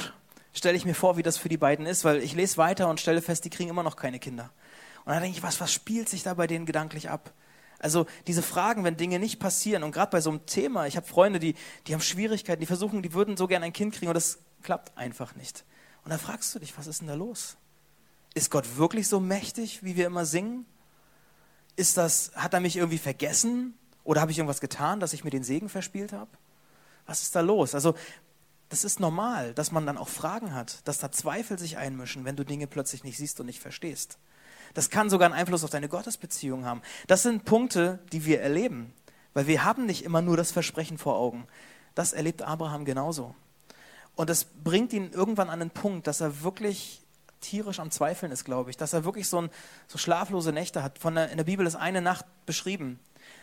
stelle 0.54 0.76
ich 0.76 0.86
mir 0.86 0.96
vor, 0.96 1.18
wie 1.18 1.24
das 1.24 1.38
für 1.38 1.50
die 1.50 1.58
beiden 1.58 1.86
ist, 1.86 2.04
weil 2.04 2.18
ich 2.18 2.34
lese 2.34 2.58
weiter 2.58 2.90
und 2.90 3.00
stelle 3.00 3.22
fest, 3.22 3.46
die 3.46 3.50
kriegen 3.50 3.70
immer 3.70 3.84
noch 3.84 3.96
keine 3.96 4.20
Kinder. 4.20 4.52
Und 5.06 5.14
dann 5.14 5.22
denke 5.22 5.38
ich, 5.38 5.44
was, 5.44 5.62
was 5.62 5.72
spielt 5.72 6.10
sich 6.10 6.24
da 6.24 6.34
bei 6.34 6.48
denen 6.48 6.66
gedanklich 6.66 7.10
ab? 7.10 7.34
Also 7.80 8.08
diese 8.28 8.42
Fragen, 8.42 8.84
wenn 8.84 8.98
Dinge 8.98 9.20
nicht 9.20 9.40
passieren 9.40 9.84
und 9.84 9.92
gerade 9.92 10.12
bei 10.12 10.20
so 10.20 10.30
einem 10.30 10.46
Thema, 10.46 10.86
ich 10.86 10.98
habe 10.98 11.08
Freunde, 11.08 11.40
die, 11.40 11.56
die 11.88 11.94
haben 11.94 12.02
Schwierigkeiten, 12.02 12.60
die 12.60 12.66
versuchen, 12.66 13.02
die 13.02 13.14
würden 13.14 13.38
so 13.38 13.48
gerne 13.48 13.66
ein 13.66 13.74
Kind 13.74 13.96
kriegen 13.96 14.10
und 14.10 14.16
das 14.16 14.40
klappt 14.64 14.98
einfach 14.98 15.36
nicht. 15.36 15.64
Und 16.04 16.12
dann 16.12 16.20
fragst 16.20 16.54
du 16.54 16.60
dich, 16.60 16.78
was 16.78 16.88
ist 16.88 17.02
denn 17.02 17.08
da 17.08 17.14
los? 17.14 17.56
Ist 18.34 18.52
Gott 18.52 18.78
wirklich 18.78 19.08
so 19.08 19.20
mächtig, 19.20 19.84
wie 19.84 19.96
wir 19.96 20.08
immer 20.08 20.26
singen? 20.26 20.66
Ist 21.80 21.98
das, 21.98 22.32
hat 22.36 22.54
er 22.54 22.60
mich 22.60 22.76
irgendwie 22.76 22.98
vergessen? 22.98 23.74
Oder 24.04 24.22
habe 24.22 24.32
ich 24.32 24.38
irgendwas 24.38 24.62
getan, 24.62 25.00
dass 25.00 25.14
ich 25.14 25.24
mir 25.24 25.30
den 25.30 25.44
Segen 25.44 25.70
verspielt 25.70 26.14
habe? 26.14 26.30
Was 27.06 27.22
ist 27.22 27.36
da 27.36 27.42
los? 27.42 27.74
Also, 27.74 27.96
das 28.68 28.84
ist 28.84 29.00
normal, 29.00 29.54
dass 29.54 29.72
man 29.72 29.86
dann 29.86 29.98
auch 29.98 30.10
Fragen 30.10 30.54
hat, 30.54 30.88
dass 30.88 31.00
da 31.00 31.12
Zweifel 31.12 31.58
sich 31.58 31.78
einmischen, 31.78 32.26
wenn 32.26 32.36
du 32.36 32.44
Dinge 32.44 32.68
plötzlich 32.68 33.04
nicht 33.04 33.18
siehst 33.18 33.40
und 33.40 33.48
nicht 33.48 33.62
verstehst. 33.62 34.20
Das 34.74 34.92
kann 34.92 35.10
sogar 35.10 35.26
einen 35.26 35.40
Einfluss 35.40 35.64
auf 35.64 35.72
deine 35.72 35.90
Gottesbeziehung 35.90 36.66
haben. 36.66 36.82
Das 37.08 37.24
sind 37.24 37.46
Punkte, 37.46 38.00
die 38.12 38.26
wir 38.26 38.42
erleben, 38.42 38.94
weil 39.34 39.48
wir 39.48 39.64
haben 39.64 39.86
nicht 39.86 40.04
immer 40.04 40.22
nur 40.22 40.38
das 40.38 40.52
Versprechen 40.52 41.00
vor 41.00 41.16
Augen. 41.16 41.48
Das 41.96 42.14
erlebt 42.14 42.44
Abraham 42.44 42.86
genauso. 42.86 43.34
Und 44.16 44.30
das 44.30 44.44
bringt 44.44 44.94
ihn 44.94 45.12
irgendwann 45.12 45.50
an 45.50 45.60
den 45.60 45.72
Punkt, 45.72 46.06
dass 46.06 46.22
er 46.22 46.44
wirklich 46.44 47.02
tierisch 47.42 47.80
am 47.80 47.92
Zweifeln 47.92 48.32
ist, 48.32 48.46
glaube 48.46 48.70
ich, 48.70 48.78
dass 48.78 48.94
er 48.94 49.06
wirklich 49.06 49.28
so, 49.28 49.42
ein, 49.42 49.50
so 49.88 49.98
schlaflose 49.98 50.52
Nächte 50.52 50.84
hat. 50.84 51.00
Von 51.00 51.16
der, 51.16 51.30
in 51.30 51.38
der 51.38 51.44
Bibel 51.44 51.66
ist 51.66 51.76
eine 51.76 52.02
Nacht 52.02 52.26
beschrieben. 52.46 53.00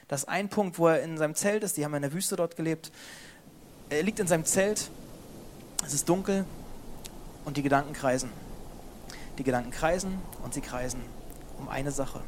Das 0.09 0.23
ist 0.23 0.29
ein 0.29 0.49
Punkt, 0.49 0.79
wo 0.79 0.89
er 0.89 1.03
in 1.03 1.19
seinem 1.19 1.35
Zelt 1.35 1.65
ist, 1.65 1.77
die 1.77 1.85
haben 1.85 1.95
in 1.95 2.03
der 2.03 2.13
Wüste 2.13 2.37
dort 2.37 2.57
gelebt. 2.57 2.93
Er 3.89 4.03
liegt 4.03 4.21
in 4.21 4.27
seinem 4.27 4.45
Zelt, 4.45 4.91
es 5.85 5.95
ist 5.95 6.09
dunkel 6.09 6.45
und 7.45 7.57
die 7.57 7.63
Gedanken 7.63 7.93
kreisen. 7.93 8.31
Die 9.39 9.45
Gedanken 9.45 9.71
kreisen 9.71 10.19
und 10.43 10.55
sie 10.55 10.61
kreisen 10.61 11.01
um 11.59 11.69
eine 11.69 11.91
Sache. 11.91 12.21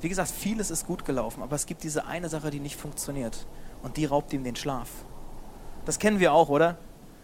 Wie 0.00 0.08
gesagt, 0.08 0.30
vieles 0.30 0.70
ist 0.70 0.86
gut 0.86 1.04
gelaufen, 1.04 1.42
aber 1.42 1.56
es 1.56 1.66
gibt 1.66 1.82
diese 1.82 2.06
eine 2.06 2.28
Sache, 2.28 2.50
die 2.50 2.60
nicht 2.60 2.76
funktioniert 2.76 3.46
und 3.82 3.96
die 3.96 4.04
raubt 4.04 4.32
ihm 4.32 4.44
den 4.44 4.56
Schlaf. 4.56 4.88
Das 5.84 5.98
kennen 5.98 6.20
wir 6.20 6.32
auch, 6.32 6.48
oder? 6.48 6.78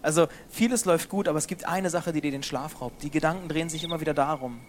Also 0.05 0.29
vieles 0.51 0.85
läuft 0.85 1.09
gut, 1.09 1.29
aber 1.29 1.39
es 1.39 1.47
gibt 1.47 1.67
eine 1.67 1.89
Sache, 1.89 2.13
die 2.13 2.21
dir 2.21 2.31
den 2.31 2.43
Schlaf 2.43 2.83
raubt. 2.83 3.03
Die 3.03 3.11
Gedanken 3.11 3.49
drehen 3.49 3.71
sich 3.71 3.85
immer 3.85 4.03
wieder 4.03 4.13
darum. 4.13 4.61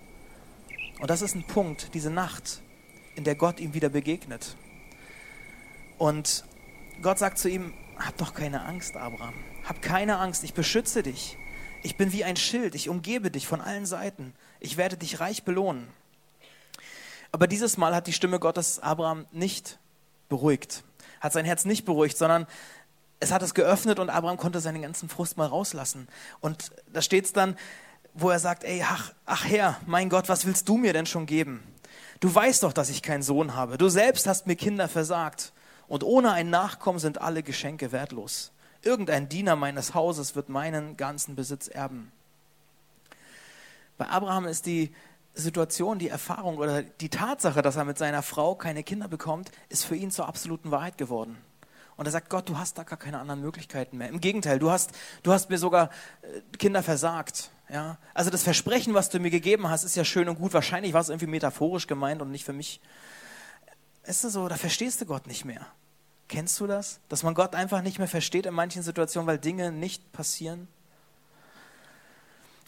Und 1.02 1.10
das 1.10 1.22
ist 1.22 1.36
ein 1.36 1.44
Punkt, 1.44 1.94
diese 1.94 2.10
Nacht, 2.10 2.62
in 3.16 3.26
der 3.26 3.36
Gott 3.36 3.60
ihm 3.60 3.74
wieder 3.74 3.90
begegnet. 3.90 4.56
Und 5.98 6.46
Gott 7.02 7.20
sagt 7.20 7.38
zu 7.38 7.50
ihm, 7.50 7.74
hab 8.00 8.16
doch 8.16 8.34
keine 8.34 8.62
Angst, 8.64 8.96
Abraham. 8.96 9.34
Hab 9.68 9.82
keine 9.82 10.20
Angst, 10.20 10.46
ich 10.46 10.54
beschütze 10.54 11.04
dich. 11.04 11.36
Ich 11.84 11.98
bin 11.98 12.14
wie 12.14 12.24
ein 12.24 12.38
Schild, 12.38 12.74
ich 12.74 12.88
umgebe 12.88 13.30
dich 13.30 13.46
von 13.46 13.60
allen 13.60 13.86
Seiten. 13.86 14.34
Ich 14.62 14.78
werde 14.78 14.96
dich 14.96 15.20
reich 15.20 15.44
belohnen. 15.44 15.90
Aber 17.34 17.48
dieses 17.48 17.76
Mal 17.76 17.94
hat 17.94 18.08
die 18.08 18.14
Stimme 18.14 18.40
Gottes 18.40 18.80
Abraham 18.80 19.26
nicht 19.34 19.80
beruhigt, 20.30 20.86
hat 21.20 21.34
sein 21.34 21.44
Herz 21.44 21.66
nicht 21.66 21.84
beruhigt, 21.84 22.18
sondern 22.18 22.48
es 23.20 23.32
hat 23.32 23.42
es 23.42 23.54
geöffnet 23.54 24.00
und 24.00 24.10
Abraham 24.10 24.38
konnte 24.38 24.60
seinen 24.60 24.82
ganzen 24.82 25.10
Frust 25.10 25.38
mal 25.38 25.48
rauslassen. 25.48 26.08
Und 26.42 26.72
da 26.92 27.02
steht 27.02 27.26
es 27.26 27.34
dann, 27.34 27.58
wo 28.14 28.30
er 28.30 28.40
sagt, 28.40 28.64
ey, 28.64 28.84
ach, 28.86 29.14
ach 29.26 29.46
Herr, 29.46 29.80
mein 29.86 30.10
Gott, 30.10 30.30
was 30.30 30.46
willst 30.46 30.68
du 30.70 30.78
mir 30.78 30.94
denn 30.94 31.06
schon 31.06 31.26
geben? 31.26 31.64
Du 32.20 32.34
weißt 32.34 32.64
doch, 32.64 32.74
dass 32.74 32.90
ich 32.90 33.02
keinen 33.02 33.24
Sohn 33.24 33.56
habe. 33.56 33.78
Du 33.78 33.90
selbst 33.90 34.28
hast 34.28 34.48
mir 34.48 34.56
Kinder 34.56 34.88
versagt. 34.88 35.54
Und 35.88 36.04
ohne 36.04 36.32
ein 36.32 36.50
Nachkommen 36.50 37.00
sind 37.00 37.22
alle 37.22 37.44
Geschenke 37.44 37.92
wertlos. 37.92 38.52
Irgendein 38.82 39.30
Diener 39.30 39.56
meines 39.56 39.94
Hauses 39.94 40.36
wird 40.36 40.50
meinen 40.50 40.98
ganzen 40.98 41.36
Besitz 41.36 41.68
erben. 41.68 42.12
Bei 43.98 44.08
Abraham 44.08 44.46
ist 44.46 44.66
die 44.66 44.94
Situation, 45.34 46.00
die 46.00 46.10
Erfahrung 46.10 46.58
oder 46.58 46.82
die 46.84 47.10
Tatsache, 47.10 47.62
dass 47.62 47.76
er 47.76 47.86
mit 47.86 47.98
seiner 47.98 48.24
Frau 48.24 48.56
keine 48.56 48.84
Kinder 48.84 49.08
bekommt, 49.08 49.52
ist 49.70 49.86
für 49.86 49.96
ihn 49.96 50.12
zur 50.12 50.28
absoluten 50.28 50.72
Wahrheit 50.72 50.98
geworden. 50.98 51.38
Und 51.98 52.06
er 52.06 52.12
sagt, 52.12 52.30
Gott, 52.30 52.50
du 52.50 52.58
hast 52.58 52.78
da 52.78 52.84
gar 52.84 52.98
keine 53.00 53.20
anderen 53.20 53.42
Möglichkeiten 53.42 53.98
mehr. 53.98 54.10
Im 54.10 54.20
Gegenteil, 54.20 54.60
du 54.60 54.70
hast, 54.70 54.92
du 55.24 55.32
hast 55.32 55.50
mir 55.50 55.58
sogar 55.58 55.90
äh, 56.22 56.42
Kinder 56.58 56.84
versagt. 56.84 57.52
Ja? 57.70 57.98
Also 58.14 58.30
das 58.30 58.44
Versprechen, 58.44 58.94
was 58.94 59.10
du 59.10 59.20
mir 59.20 59.32
gegeben 59.32 59.70
hast, 59.70 59.84
ist 59.84 59.96
ja 59.96 60.04
schön 60.04 60.28
und 60.28 60.38
gut. 60.38 60.54
Wahrscheinlich 60.54 60.94
war 60.94 61.02
es 61.02 61.10
irgendwie 61.10 61.28
metaphorisch 61.28 61.88
gemeint 61.88 62.22
und 62.22 62.32
nicht 62.32 62.44
für 62.44 62.54
mich. 62.54 62.82
Ist 64.04 64.24
das 64.24 64.34
so, 64.34 64.48
da 64.48 64.56
verstehst 64.56 65.02
du 65.02 65.06
Gott 65.06 65.26
nicht 65.26 65.46
mehr. 65.46 65.66
Kennst 66.28 66.60
du 66.60 66.68
das? 66.68 67.00
Dass 67.08 67.24
man 67.24 67.34
Gott 67.34 67.56
einfach 67.56 67.82
nicht 67.82 68.00
mehr 68.00 68.08
versteht 68.08 68.46
in 68.46 68.54
manchen 68.54 68.84
Situationen, 68.84 69.28
weil 69.28 69.38
Dinge 69.38 69.72
nicht 69.72 70.12
passieren? 70.12 70.68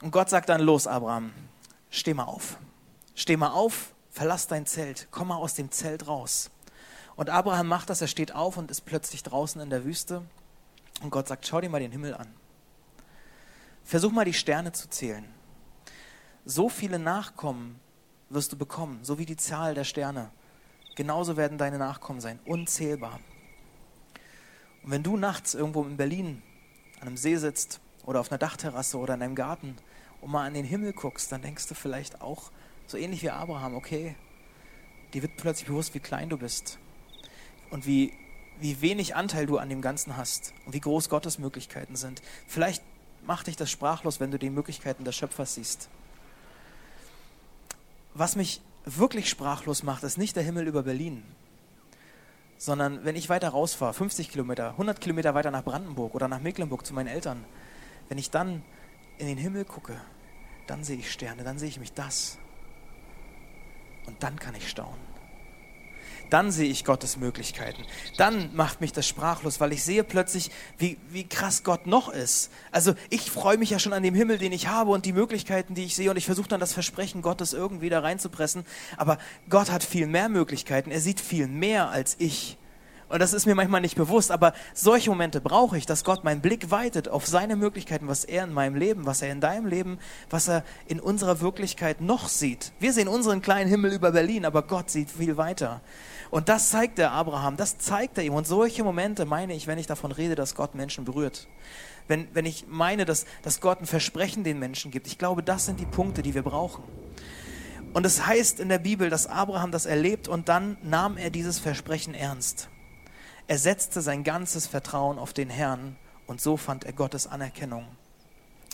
Und 0.01 0.11
Gott 0.11 0.29
sagt 0.29 0.49
dann, 0.49 0.61
los, 0.61 0.87
Abraham, 0.87 1.33
steh 1.89 2.13
mal 2.13 2.25
auf. 2.25 2.57
Steh 3.15 3.35
mal 3.35 3.49
auf, 3.49 3.93
verlass 4.11 4.47
dein 4.47 4.67
Zelt, 4.67 5.07
komm 5.09 5.29
mal 5.29 5.37
aus 5.37 5.55
dem 5.55 5.71
Zelt 5.71 6.07
raus. 6.07 6.51
Und 7.17 7.31
Abraham 7.31 7.67
macht 7.67 7.89
das, 7.89 7.99
er 7.99 8.07
steht 8.07 8.33
auf 8.33 8.57
und 8.57 8.69
ist 8.69 8.81
plötzlich 8.81 9.23
draußen 9.23 9.59
in 9.59 9.71
der 9.71 9.83
Wüste. 9.83 10.21
Und 11.01 11.09
Gott 11.09 11.27
sagt, 11.27 11.47
schau 11.47 11.59
dir 11.59 11.69
mal 11.69 11.79
den 11.79 11.91
Himmel 11.91 12.13
an. 12.13 12.27
Versuch 13.83 14.11
mal 14.11 14.23
die 14.23 14.33
Sterne 14.33 14.71
zu 14.71 14.87
zählen. 14.87 15.25
So 16.45 16.69
viele 16.69 16.99
Nachkommen 16.99 17.79
wirst 18.29 18.53
du 18.53 18.57
bekommen, 18.57 18.99
so 19.01 19.17
wie 19.17 19.25
die 19.25 19.35
Zahl 19.35 19.73
der 19.73 19.83
Sterne. 19.83 20.29
Genauso 20.95 21.37
werden 21.37 21.57
deine 21.57 21.79
Nachkommen 21.79 22.21
sein, 22.21 22.39
unzählbar. 22.45 23.19
Und 24.83 24.91
wenn 24.91 25.03
du 25.03 25.17
nachts 25.17 25.55
irgendwo 25.55 25.83
in 25.83 25.97
Berlin 25.97 26.43
an 27.01 27.07
einem 27.07 27.17
See 27.17 27.35
sitzt 27.37 27.79
oder 28.05 28.19
auf 28.19 28.31
einer 28.31 28.37
Dachterrasse 28.37 28.97
oder 28.97 29.15
in 29.15 29.23
einem 29.23 29.35
Garten 29.35 29.75
und 30.21 30.31
mal 30.31 30.45
an 30.45 30.53
den 30.53 30.65
Himmel 30.65 30.93
guckst, 30.93 31.31
dann 31.31 31.41
denkst 31.41 31.67
du 31.67 31.73
vielleicht 31.73 32.21
auch 32.21 32.51
so 32.85 32.97
ähnlich 32.97 33.23
wie 33.23 33.31
Abraham, 33.31 33.73
okay, 33.73 34.15
dir 35.13 35.23
wird 35.23 35.37
plötzlich 35.37 35.67
bewusst, 35.67 35.95
wie 35.95 35.99
klein 35.99 36.29
du 36.29 36.37
bist 36.37 36.77
und 37.69 37.85
wie, 37.85 38.13
wie 38.59 38.81
wenig 38.81 39.15
Anteil 39.15 39.45
du 39.45 39.57
an 39.57 39.69
dem 39.69 39.81
Ganzen 39.81 40.17
hast 40.17 40.53
und 40.65 40.73
wie 40.73 40.79
groß 40.79 41.09
Gottes 41.09 41.39
Möglichkeiten 41.39 41.95
sind. 41.95 42.21
Vielleicht 42.47 42.83
macht 43.25 43.47
dich 43.47 43.55
das 43.55 43.69
sprachlos, 43.69 44.19
wenn 44.19 44.31
du 44.31 44.39
die 44.39 44.49
Möglichkeiten 44.49 45.03
des 45.03 45.15
Schöpfers 45.15 45.55
siehst. 45.55 45.89
Was 48.13 48.35
mich 48.35 48.61
wirklich 48.85 49.29
sprachlos 49.29 49.83
macht, 49.83 50.03
ist 50.03 50.17
nicht 50.17 50.35
der 50.35 50.43
Himmel 50.43 50.67
über 50.67 50.83
Berlin, 50.83 51.23
sondern 52.57 53.03
wenn 53.05 53.15
ich 53.15 53.29
weiter 53.29 53.49
rausfahre, 53.49 53.93
50 53.93 54.29
Kilometer, 54.29 54.71
100 54.71 54.99
Kilometer 55.01 55.35
weiter 55.35 55.51
nach 55.51 55.63
Brandenburg 55.63 56.15
oder 56.15 56.27
nach 56.27 56.39
Mecklenburg 56.39 56.85
zu 56.85 56.93
meinen 56.93 57.07
Eltern, 57.07 57.43
wenn 58.09 58.17
ich 58.17 58.31
dann 58.31 58.63
in 59.17 59.27
den 59.27 59.37
Himmel 59.37 59.65
gucke, 59.65 59.99
dann 60.65 60.83
sehe 60.83 60.97
ich 60.97 61.11
Sterne, 61.11 61.43
dann 61.43 61.59
sehe 61.59 61.69
ich 61.69 61.79
mich 61.79 61.93
das. 61.93 62.37
Und 64.05 64.23
dann 64.23 64.39
kann 64.39 64.55
ich 64.55 64.69
staunen 64.69 65.16
dann 66.29 66.51
sehe 66.51 66.69
ich 66.69 66.85
Gottes 66.85 67.17
Möglichkeiten. 67.17 67.83
Dann 68.17 68.55
macht 68.55 68.81
mich 68.81 68.93
das 68.93 69.07
sprachlos, 69.07 69.59
weil 69.59 69.73
ich 69.73 69.83
sehe 69.83 70.03
plötzlich, 70.03 70.51
wie, 70.77 70.97
wie 71.09 71.27
krass 71.27 71.63
Gott 71.63 71.87
noch 71.87 72.09
ist. 72.09 72.51
Also 72.71 72.93
ich 73.09 73.29
freue 73.31 73.57
mich 73.57 73.69
ja 73.69 73.79
schon 73.79 73.93
an 73.93 74.03
dem 74.03 74.15
Himmel, 74.15 74.37
den 74.37 74.51
ich 74.51 74.67
habe 74.67 74.91
und 74.91 75.05
die 75.05 75.13
Möglichkeiten, 75.13 75.75
die 75.75 75.85
ich 75.85 75.95
sehe 75.95 76.11
und 76.11 76.17
ich 76.17 76.25
versuche 76.25 76.49
dann 76.49 76.59
das 76.59 76.73
Versprechen 76.73 77.21
Gottes 77.21 77.53
irgendwie 77.53 77.89
da 77.89 77.99
reinzupressen. 77.99 78.65
Aber 78.97 79.17
Gott 79.49 79.71
hat 79.71 79.83
viel 79.83 80.07
mehr 80.07 80.29
Möglichkeiten. 80.29 80.91
Er 80.91 81.01
sieht 81.01 81.19
viel 81.19 81.47
mehr 81.47 81.89
als 81.89 82.15
ich. 82.19 82.57
Und 83.09 83.19
das 83.19 83.31
ist 83.31 83.45
mir 83.45 83.55
manchmal 83.55 83.79
nicht 83.79 83.95
bewusst, 83.95 84.31
aber 84.31 84.53
solche 84.73 85.09
Momente 85.09 85.39
brauche 85.39 85.77
ich, 85.77 85.85
dass 85.85 86.03
Gott 86.03 86.25
meinen 86.25 86.41
Blick 86.41 86.71
weitet 86.71 87.07
auf 87.07 87.25
seine 87.25 87.55
Möglichkeiten, 87.55 88.07
was 88.09 88.25
er 88.25 88.43
in 88.43 88.53
meinem 88.53 88.75
Leben, 88.75 89.05
was 89.05 89.21
er 89.21 89.31
in 89.31 89.39
deinem 89.39 89.65
Leben, 89.65 89.97
was 90.29 90.49
er 90.49 90.63
in 90.87 90.99
unserer 90.99 91.39
Wirklichkeit 91.39 92.01
noch 92.01 92.27
sieht. 92.27 92.73
Wir 92.79 92.91
sehen 92.91 93.07
unseren 93.07 93.41
kleinen 93.41 93.69
Himmel 93.69 93.93
über 93.93 94.11
Berlin, 94.11 94.45
aber 94.45 94.61
Gott 94.61 94.89
sieht 94.89 95.09
viel 95.09 95.37
weiter. 95.37 95.81
Und 96.31 96.49
das 96.49 96.69
zeigt 96.69 96.97
der 96.97 97.11
Abraham, 97.11 97.55
das 97.55 97.77
zeigt 97.77 98.17
er 98.17 98.25
ihm. 98.25 98.33
Und 98.33 98.45
solche 98.45 98.83
Momente 98.83 99.25
meine 99.25 99.53
ich, 99.53 99.67
wenn 99.67 99.77
ich 99.77 99.87
davon 99.87 100.11
rede, 100.11 100.35
dass 100.35 100.55
Gott 100.55 100.75
Menschen 100.75 101.05
berührt. 101.05 101.47
Wenn, 102.09 102.27
wenn 102.33 102.45
ich 102.45 102.65
meine, 102.67 103.05
dass, 103.05 103.25
dass 103.41 103.61
Gott 103.61 103.79
ein 103.79 103.85
Versprechen 103.85 104.43
den 104.43 104.59
Menschen 104.59 104.91
gibt. 104.91 105.07
Ich 105.07 105.17
glaube, 105.17 105.43
das 105.43 105.65
sind 105.65 105.79
die 105.79 105.85
Punkte, 105.85 106.21
die 106.21 106.33
wir 106.33 106.43
brauchen. 106.43 106.83
Und 107.93 108.05
es 108.05 108.25
heißt 108.25 108.59
in 108.59 108.67
der 108.67 108.79
Bibel, 108.79 109.09
dass 109.09 109.27
Abraham 109.27 109.71
das 109.71 109.85
erlebt 109.85 110.27
und 110.27 110.49
dann 110.49 110.77
nahm 110.83 111.15
er 111.15 111.29
dieses 111.29 111.57
Versprechen 111.57 112.13
ernst. 112.13 112.69
Er 113.47 113.57
setzte 113.57 114.01
sein 114.01 114.25
ganzes 114.25 114.67
Vertrauen 114.67 115.17
auf 115.17 115.31
den 115.31 115.49
Herrn 115.49 115.95
und 116.27 116.41
so 116.41 116.57
fand 116.57 116.83
er 116.83 116.91
Gottes 116.91 117.27
Anerkennung. 117.27 117.87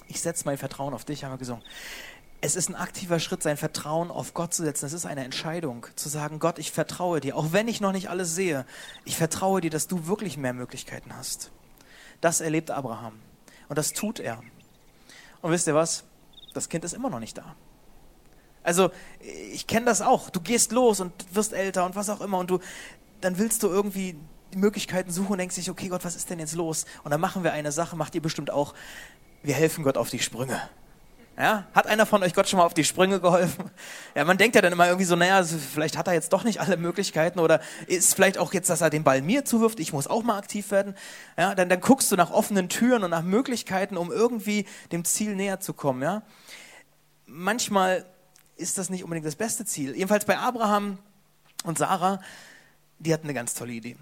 Ich 0.07 0.19
setze 0.19 0.45
mein 0.45 0.57
Vertrauen 0.57 0.95
auf 0.95 1.05
dich, 1.05 1.23
haben 1.23 1.31
wir 1.31 1.37
gesungen. 1.37 1.63
Es 2.41 2.55
ist 2.55 2.69
ein 2.69 2.75
aktiver 2.75 3.19
Schritt, 3.19 3.43
sein 3.43 3.55
Vertrauen 3.55 4.09
auf 4.09 4.33
Gott 4.33 4.53
zu 4.53 4.63
setzen. 4.63 4.85
Es 4.87 4.93
ist 4.93 5.05
eine 5.05 5.23
Entscheidung, 5.23 5.85
zu 5.95 6.09
sagen, 6.09 6.39
Gott, 6.39 6.57
ich 6.57 6.71
vertraue 6.71 7.21
dir, 7.21 7.37
auch 7.37 7.53
wenn 7.53 7.67
ich 7.67 7.81
noch 7.81 7.91
nicht 7.91 8.09
alles 8.09 8.33
sehe. 8.33 8.65
Ich 9.05 9.15
vertraue 9.15 9.61
dir, 9.61 9.69
dass 9.69 9.87
du 9.87 10.07
wirklich 10.07 10.37
mehr 10.37 10.53
Möglichkeiten 10.53 11.15
hast. 11.15 11.51
Das 12.19 12.41
erlebt 12.41 12.71
Abraham. 12.71 13.19
Und 13.69 13.77
das 13.77 13.93
tut 13.93 14.19
er. 14.19 14.41
Und 15.41 15.51
wisst 15.51 15.67
ihr 15.67 15.75
was? 15.75 16.03
Das 16.53 16.67
Kind 16.67 16.83
ist 16.83 16.93
immer 16.93 17.09
noch 17.09 17.19
nicht 17.19 17.37
da. 17.37 17.55
Also, 18.63 18.91
ich 19.51 19.67
kenne 19.67 19.85
das 19.85 20.01
auch. 20.01 20.29
Du 20.29 20.41
gehst 20.41 20.71
los 20.71 20.99
und 20.99 21.13
wirst 21.33 21.53
älter 21.53 21.85
und 21.85 21.95
was 21.95 22.09
auch 22.09 22.21
immer 22.21 22.39
und 22.39 22.49
du, 22.49 22.59
dann 23.21 23.37
willst 23.37 23.63
du 23.63 23.67
irgendwie 23.67 24.17
Möglichkeiten 24.55 25.11
suchen 25.11 25.33
und 25.33 25.37
denkst 25.37 25.55
dich, 25.55 25.69
okay 25.69 25.87
Gott, 25.87 26.03
was 26.05 26.15
ist 26.15 26.29
denn 26.29 26.39
jetzt 26.39 26.55
los? 26.55 26.85
Und 27.03 27.11
dann 27.11 27.21
machen 27.21 27.43
wir 27.43 27.53
eine 27.53 27.71
Sache, 27.71 27.95
macht 27.95 28.15
ihr 28.15 28.21
bestimmt 28.21 28.51
auch, 28.51 28.73
wir 29.43 29.55
helfen 29.55 29.83
Gott 29.83 29.97
auf 29.97 30.09
die 30.09 30.19
Sprünge. 30.19 30.61
Ja? 31.37 31.65
Hat 31.73 31.87
einer 31.87 32.05
von 32.05 32.21
euch 32.23 32.33
Gott 32.33 32.47
schon 32.47 32.59
mal 32.59 32.65
auf 32.65 32.73
die 32.73 32.83
Sprünge 32.83 33.19
geholfen? 33.19 33.71
Ja, 34.15 34.23
man 34.25 34.37
denkt 34.37 34.55
ja 34.55 34.61
dann 34.61 34.71
immer 34.71 34.85
irgendwie 34.87 35.05
so, 35.05 35.15
naja, 35.15 35.43
vielleicht 35.43 35.97
hat 35.97 36.07
er 36.07 36.13
jetzt 36.13 36.31
doch 36.33 36.43
nicht 36.43 36.59
alle 36.59 36.77
Möglichkeiten 36.77 37.39
oder 37.39 37.59
ist 37.87 38.13
vielleicht 38.13 38.37
auch 38.37 38.53
jetzt, 38.53 38.69
dass 38.69 38.81
er 38.81 38.89
den 38.89 39.03
Ball 39.03 39.21
mir 39.21 39.45
zuwirft, 39.45 39.79
ich 39.79 39.93
muss 39.93 40.07
auch 40.07 40.23
mal 40.23 40.37
aktiv 40.37 40.69
werden. 40.71 40.95
Ja, 41.37 41.55
dann, 41.55 41.69
dann 41.69 41.81
guckst 41.81 42.11
du 42.11 42.15
nach 42.15 42.31
offenen 42.31 42.69
Türen 42.69 43.03
und 43.03 43.09
nach 43.09 43.23
Möglichkeiten, 43.23 43.97
um 43.97 44.11
irgendwie 44.11 44.65
dem 44.91 45.05
Ziel 45.05 45.35
näher 45.35 45.59
zu 45.59 45.73
kommen. 45.73 46.01
Ja? 46.01 46.21
Manchmal 47.25 48.05
ist 48.55 48.77
das 48.77 48.89
nicht 48.89 49.03
unbedingt 49.03 49.25
das 49.25 49.35
beste 49.35 49.65
Ziel. 49.65 49.95
Jedenfalls 49.95 50.25
bei 50.25 50.37
Abraham 50.37 50.99
Und 51.63 51.77
Sarah, 51.77 52.19
die 52.99 53.13
hat 53.13 53.23
eine 53.23 53.33
ganz 53.33 53.53
tolle 53.53 53.73
Idee. 53.73 53.95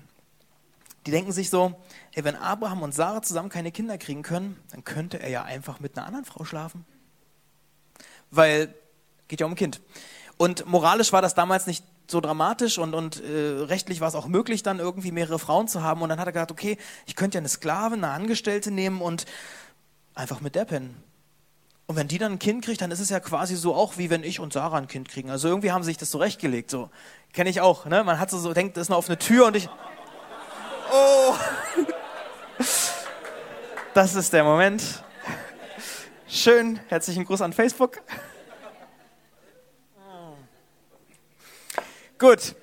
Die 1.06 1.12
denken 1.12 1.32
sich 1.32 1.50
so, 1.50 1.74
ey, 2.14 2.24
wenn 2.24 2.36
Abraham 2.36 2.84
und 2.84 2.94
Sarah 2.94 3.22
zusammen 3.22 3.50
keine 3.50 3.72
Kinder 3.72 3.98
kriegen 3.98 4.22
können, 4.22 4.60
dann 4.72 4.84
könnte 4.84 5.20
er 5.20 5.30
ja 5.30 5.44
einfach 5.44 5.80
mit 5.80 5.98
einer 5.98 6.06
anderen 6.06 6.26
Frau 6.26 6.44
schlafen. 6.44 6.86
Weil, 8.30 8.74
geht 9.28 9.40
ja 9.40 9.46
um 9.46 9.54
ein 9.54 9.58
Kind. 9.58 9.82
Und 10.38 10.66
moralisch 10.66 11.12
war 11.12 11.22
das 11.22 11.34
damals 11.34 11.68
nicht 11.68 11.84
so 12.08 12.22
dramatisch 12.22 12.78
und, 12.78 12.94
und 12.94 13.22
äh, 13.22 13.64
rechtlich 13.64 14.02
war 14.02 14.08
es 14.08 14.16
auch 14.16 14.28
möglich, 14.28 14.64
dann 14.64 14.80
irgendwie 14.80 15.12
mehrere 15.12 15.40
Frauen 15.40 15.68
zu 15.68 15.82
haben. 15.82 16.02
Und 16.02 16.10
dann 16.10 16.20
hat 16.20 16.28
er 16.28 16.34
gesagt, 16.34 16.52
okay, 16.52 16.78
ich 17.06 17.16
könnte 17.16 17.38
ja 17.38 17.40
eine 17.40 17.50
Sklavin, 17.50 18.04
eine 18.04 18.14
Angestellte 18.14 18.70
nehmen 18.70 19.02
und 19.02 19.26
einfach 20.14 20.42
mit 20.42 20.56
der 20.56 20.66
pennen. 20.66 21.02
Und 21.88 21.96
wenn 21.96 22.08
die 22.08 22.18
dann 22.18 22.34
ein 22.34 22.40
Kind 22.40 22.64
kriegt, 22.64 22.82
dann 22.82 22.92
ist 22.92 23.00
es 23.00 23.10
ja 23.10 23.20
quasi 23.20 23.56
so 23.56 23.76
auch, 23.76 23.98
wie 23.98 24.10
wenn 24.10 24.24
ich 24.24 24.40
und 24.40 24.54
Sarah 24.54 24.78
ein 24.78 24.88
Kind 24.88 25.10
kriegen. 25.10 25.30
Also 25.30 25.48
irgendwie 25.48 25.72
haben 25.72 25.84
sie 25.84 25.88
sich 25.88 25.98
das 25.98 26.12
so 26.12 26.20
rechtgelegt. 26.20 26.70
So. 26.70 26.90
Kenne 27.34 27.50
ich 27.50 27.60
auch. 27.60 27.86
Ne? 27.86 28.04
Man 28.04 28.20
hat 28.20 28.30
so, 28.30 28.38
so 28.38 28.54
denkt, 28.54 28.78
das 28.78 28.84
ist 28.84 28.90
eine 28.90 28.98
offene 28.98 29.18
Tür 29.18 29.48
und 29.48 29.56
ich... 29.56 29.68
Das 33.94 34.16
ist 34.16 34.32
der 34.32 34.46
Moment. 34.46 35.04
Schön, 36.26 36.80
herzlichen 36.88 37.26
Gruß 37.26 37.42
an 37.42 37.52
Facebook. 37.52 38.02
Gut. 42.18 42.56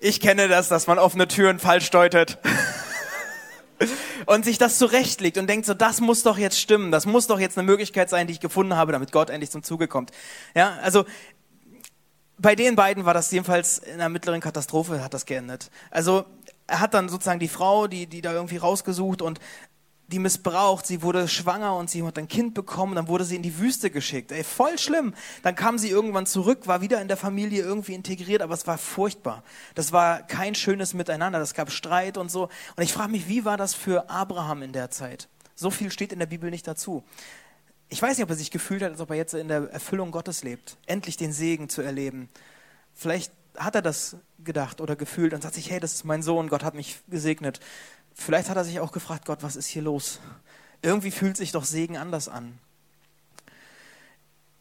Ich 0.00 0.20
kenne 0.20 0.48
das, 0.48 0.68
dass 0.68 0.86
man 0.86 0.98
offene 0.98 1.28
Türen 1.28 1.58
falsch 1.58 1.90
deutet. 1.90 2.38
und 4.26 4.44
sich 4.46 4.56
das 4.56 4.78
zurechtlegt 4.78 5.36
und 5.36 5.48
denkt 5.48 5.66
so, 5.66 5.74
das 5.74 6.00
muss 6.00 6.22
doch 6.22 6.38
jetzt 6.38 6.58
stimmen, 6.58 6.90
das 6.90 7.04
muss 7.04 7.26
doch 7.26 7.38
jetzt 7.38 7.58
eine 7.58 7.66
Möglichkeit 7.66 8.08
sein, 8.08 8.26
die 8.26 8.32
ich 8.32 8.40
gefunden 8.40 8.76
habe, 8.76 8.92
damit 8.92 9.12
Gott 9.12 9.28
endlich 9.28 9.50
zum 9.50 9.62
Zuge 9.62 9.88
kommt. 9.88 10.12
Ja, 10.54 10.78
also 10.82 11.04
bei 12.38 12.54
den 12.54 12.74
beiden 12.74 13.04
war 13.04 13.12
das 13.12 13.30
jedenfalls 13.30 13.78
in 13.78 13.94
einer 13.94 14.08
mittleren 14.08 14.40
Katastrophe, 14.40 15.04
hat 15.04 15.12
das 15.12 15.26
geendet. 15.26 15.70
Also 15.90 16.24
er 16.70 16.80
hat 16.80 16.94
dann 16.94 17.08
sozusagen 17.08 17.40
die 17.40 17.48
Frau, 17.48 17.88
die, 17.88 18.06
die 18.06 18.20
da 18.20 18.32
irgendwie 18.32 18.56
rausgesucht 18.56 19.22
und 19.22 19.40
die 20.06 20.18
missbraucht, 20.18 20.86
sie 20.86 21.02
wurde 21.02 21.28
schwanger 21.28 21.76
und 21.76 21.88
sie 21.88 22.02
hat 22.02 22.18
ein 22.18 22.26
Kind 22.26 22.54
bekommen, 22.54 22.96
dann 22.96 23.06
wurde 23.06 23.24
sie 23.24 23.36
in 23.36 23.42
die 23.42 23.58
Wüste 23.58 23.90
geschickt. 23.90 24.32
Ey, 24.32 24.42
voll 24.42 24.76
schlimm. 24.78 25.14
Dann 25.42 25.54
kam 25.54 25.78
sie 25.78 25.88
irgendwann 25.88 26.26
zurück, 26.26 26.66
war 26.66 26.80
wieder 26.80 27.00
in 27.00 27.08
der 27.08 27.16
Familie 27.16 27.62
irgendwie 27.62 27.94
integriert, 27.94 28.42
aber 28.42 28.54
es 28.54 28.66
war 28.66 28.78
furchtbar. 28.78 29.44
Das 29.74 29.92
war 29.92 30.22
kein 30.22 30.54
schönes 30.54 30.94
Miteinander, 30.94 31.38
das 31.38 31.54
gab 31.54 31.70
Streit 31.70 32.16
und 32.16 32.30
so. 32.30 32.48
Und 32.76 32.82
ich 32.82 32.92
frage 32.92 33.12
mich, 33.12 33.28
wie 33.28 33.44
war 33.44 33.56
das 33.56 33.74
für 33.74 34.10
Abraham 34.10 34.62
in 34.62 34.72
der 34.72 34.90
Zeit? 34.90 35.28
So 35.54 35.70
viel 35.70 35.92
steht 35.92 36.12
in 36.12 36.18
der 36.18 36.26
Bibel 36.26 36.50
nicht 36.50 36.66
dazu. 36.66 37.04
Ich 37.88 38.00
weiß 38.00 38.16
nicht, 38.16 38.24
ob 38.24 38.30
er 38.30 38.36
sich 38.36 38.50
gefühlt 38.50 38.82
hat, 38.82 38.92
als 38.92 39.00
ob 39.00 39.10
er 39.10 39.16
jetzt 39.16 39.34
in 39.34 39.48
der 39.48 39.70
Erfüllung 39.70 40.10
Gottes 40.10 40.42
lebt, 40.42 40.76
endlich 40.86 41.16
den 41.16 41.32
Segen 41.32 41.68
zu 41.68 41.82
erleben. 41.82 42.28
Vielleicht 42.94 43.32
hat 43.60 43.74
er 43.74 43.82
das 43.82 44.16
gedacht 44.42 44.80
oder 44.80 44.96
gefühlt 44.96 45.34
und 45.34 45.42
sagt 45.42 45.54
sich, 45.54 45.70
hey, 45.70 45.80
das 45.80 45.92
ist 45.92 46.04
mein 46.04 46.22
Sohn, 46.22 46.48
Gott 46.48 46.64
hat 46.64 46.74
mich 46.74 46.98
gesegnet. 47.08 47.60
Vielleicht 48.14 48.48
hat 48.48 48.56
er 48.56 48.64
sich 48.64 48.80
auch 48.80 48.90
gefragt, 48.90 49.26
Gott, 49.26 49.42
was 49.42 49.54
ist 49.54 49.66
hier 49.66 49.82
los? 49.82 50.18
Irgendwie 50.82 51.10
fühlt 51.10 51.36
sich 51.36 51.52
doch 51.52 51.64
Segen 51.64 51.98
anders 51.98 52.28
an. 52.28 52.58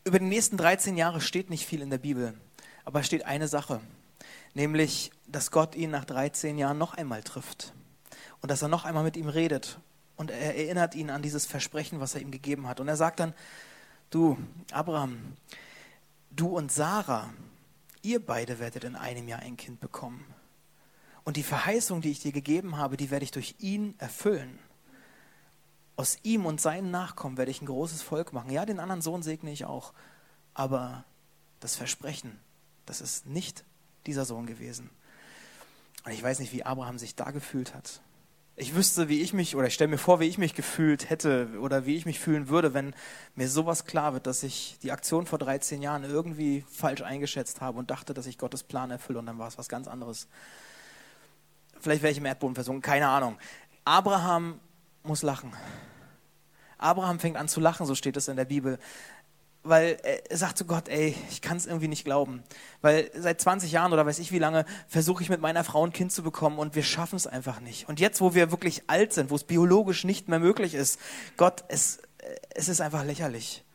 Über 0.04 0.20
die 0.20 0.26
nächsten 0.26 0.58
13 0.58 0.98
Jahre 0.98 1.22
steht 1.22 1.50
nicht 1.50 1.66
viel 1.66 1.82
in 1.82 1.90
der 1.90 1.98
Bibel, 1.98 2.34
aber 2.84 3.00
es 3.00 3.06
steht 3.06 3.26
eine 3.26 3.48
Sache, 3.48 3.80
nämlich, 4.54 5.12
dass 5.28 5.52
Gott 5.52 5.76
ihn 5.76 5.92
nach 5.92 6.06
13 6.06 6.58
Jahren 6.58 6.78
noch 6.78 6.94
einmal 6.94 7.24
trifft 7.24 7.74
und 8.42 8.52
dass 8.52 8.62
er 8.62 8.68
noch 8.68 8.86
einmal 8.86 9.04
mit 9.04 9.16
ihm 9.16 9.30
redet 9.30 9.80
und 10.18 10.32
er 10.32 10.58
erinnert 10.58 10.96
ihn 10.96 11.10
an 11.10 11.22
dieses 11.22 11.46
Versprechen, 11.46 12.02
was 12.02 12.16
er 12.16 12.22
ihm 12.22 12.32
gegeben 12.32 12.68
hat. 12.68 12.82
Und 12.82 12.90
er 12.90 12.98
sagt 12.98 13.22
dann, 13.22 13.34
du, 14.10 14.38
Abraham, 14.72 15.38
du 16.32 16.48
und 16.48 16.72
Sarah, 16.72 17.30
ihr 18.02 18.26
beide 18.26 18.60
werdet 18.60 18.84
in 18.84 18.96
einem 18.96 19.28
Jahr 19.28 19.40
ein 19.40 19.58
Kind 19.58 19.80
bekommen. 19.80 20.26
Und 21.24 21.38
die 21.38 21.44
Verheißung, 21.44 22.02
die 22.02 22.12
ich 22.12 22.20
dir 22.20 22.32
gegeben 22.32 22.78
habe, 22.78 22.98
die 22.98 23.12
werde 23.12 23.24
ich 23.24 23.32
durch 23.32 23.56
ihn 23.60 23.96
erfüllen. 24.00 24.60
Aus 25.96 26.18
ihm 26.24 26.46
und 26.46 26.62
seinen 26.62 26.92
Nachkommen 26.92 27.38
werde 27.38 27.52
ich 27.52 27.62
ein 27.62 27.66
großes 27.68 28.02
Volk 28.02 28.34
machen. 28.34 28.52
Ja, 28.52 28.66
den 28.66 28.80
anderen 28.80 29.02
Sohn 29.02 29.22
segne 29.22 29.52
ich 29.52 29.66
auch. 29.66 29.94
Aber 30.54 31.04
das 31.60 31.76
Versprechen, 31.76 32.40
das 32.86 33.02
ist 33.02 33.26
nicht 33.26 33.66
dieser 34.06 34.26
Sohn 34.26 34.46
gewesen. 34.46 34.90
Und 36.06 36.14
ich 36.14 36.24
weiß 36.24 36.40
nicht, 36.40 36.54
wie 36.54 36.64
Abraham 36.64 36.98
sich 36.98 37.16
da 37.16 37.32
gefühlt 37.32 37.76
hat. 37.76 38.02
Ich 38.62 38.76
wüsste, 38.76 39.08
wie 39.08 39.22
ich 39.22 39.32
mich, 39.32 39.56
oder 39.56 39.68
ich 39.68 39.74
stelle 39.74 39.88
mir 39.88 39.98
vor, 39.98 40.20
wie 40.20 40.26
ich 40.26 40.38
mich 40.38 40.54
gefühlt 40.54 41.10
hätte 41.10 41.48
oder 41.62 41.86
wie 41.86 41.96
ich 41.96 42.06
mich 42.06 42.20
fühlen 42.20 42.50
würde, 42.50 42.74
wenn 42.74 42.94
mir 43.34 43.48
sowas 43.48 43.86
klar 43.86 44.12
wird, 44.12 44.28
dass 44.28 44.44
ich 44.44 44.78
die 44.84 44.92
Aktion 44.92 45.26
vor 45.26 45.40
13 45.40 45.82
Jahren 45.82 46.04
irgendwie 46.04 46.66
falsch 46.70 47.02
eingeschätzt 47.02 47.62
habe 47.62 47.80
und 47.80 47.90
dachte, 47.90 48.14
dass 48.14 48.28
ich 48.28 48.38
Gottes 48.38 48.64
Plan 48.64 48.92
erfülle 48.92 49.20
und 49.20 49.28
dann 49.28 49.40
war 49.40 49.48
es 49.48 49.58
was 49.58 49.70
ganz 49.70 49.88
anderes. 49.88 50.28
Vielleicht 51.80 52.04
wäre 52.04 52.12
ich 52.12 52.18
im 52.18 52.26
Erdboden 52.26 52.54
versunken, 52.54 52.82
keine 52.82 53.08
Ahnung. 53.08 53.38
Abraham 53.86 54.60
muss 55.04 55.22
lachen. 55.22 55.54
Abraham 56.78 57.22
fängt 57.22 57.38
an 57.38 57.48
zu 57.48 57.62
lachen, 57.62 57.86
so 57.86 57.96
steht 57.96 58.18
es 58.18 58.28
in 58.28 58.36
der 58.36 58.44
Bibel. 58.44 58.78
Weil 59.64 59.98
er 60.30 60.38
sagt 60.38 60.58
zu 60.58 60.66
Gott, 60.66 60.88
ey, 60.88 61.16
ich 61.30 61.42
kann 61.42 61.58
es 61.58 61.66
irgendwie 61.66 61.90
nicht 61.90 62.06
glauben. 62.06 62.44
Weil 62.82 63.12
seit 63.14 63.42
20 63.42 63.72
Jahren 63.72 63.92
oder 63.92 64.06
weiß 64.06 64.20
ich 64.20 64.32
wie 64.32 64.40
lange 64.40 64.66
versuche 64.88 65.22
ich 65.22 65.30
mit 65.30 65.42
meiner 65.42 65.64
Frau 65.66 65.86
ein 65.86 65.92
Kind 65.92 66.14
zu 66.14 66.24
bekommen 66.24 66.60
und 66.60 66.76
wir 66.76 66.84
schaffen 66.84 67.18
es 67.18 67.28
einfach 67.28 67.60
nicht. 67.60 67.90
Und 67.90 68.00
jetzt, 68.00 68.22
wo 68.22 68.34
wir 68.34 68.52
wirklich 68.52 68.84
alt 68.88 69.12
sind, 69.14 69.30
wo 69.30 69.36
es 69.36 69.44
biologisch 69.44 70.06
nicht 70.06 70.30
mehr 70.30 70.40
möglich 70.40 70.74
ist, 70.74 71.00
Gott, 71.36 71.66
es, 71.68 72.00
es 72.52 72.70
ist 72.70 72.80
einfach 72.80 73.04
lächerlich. 73.04 73.66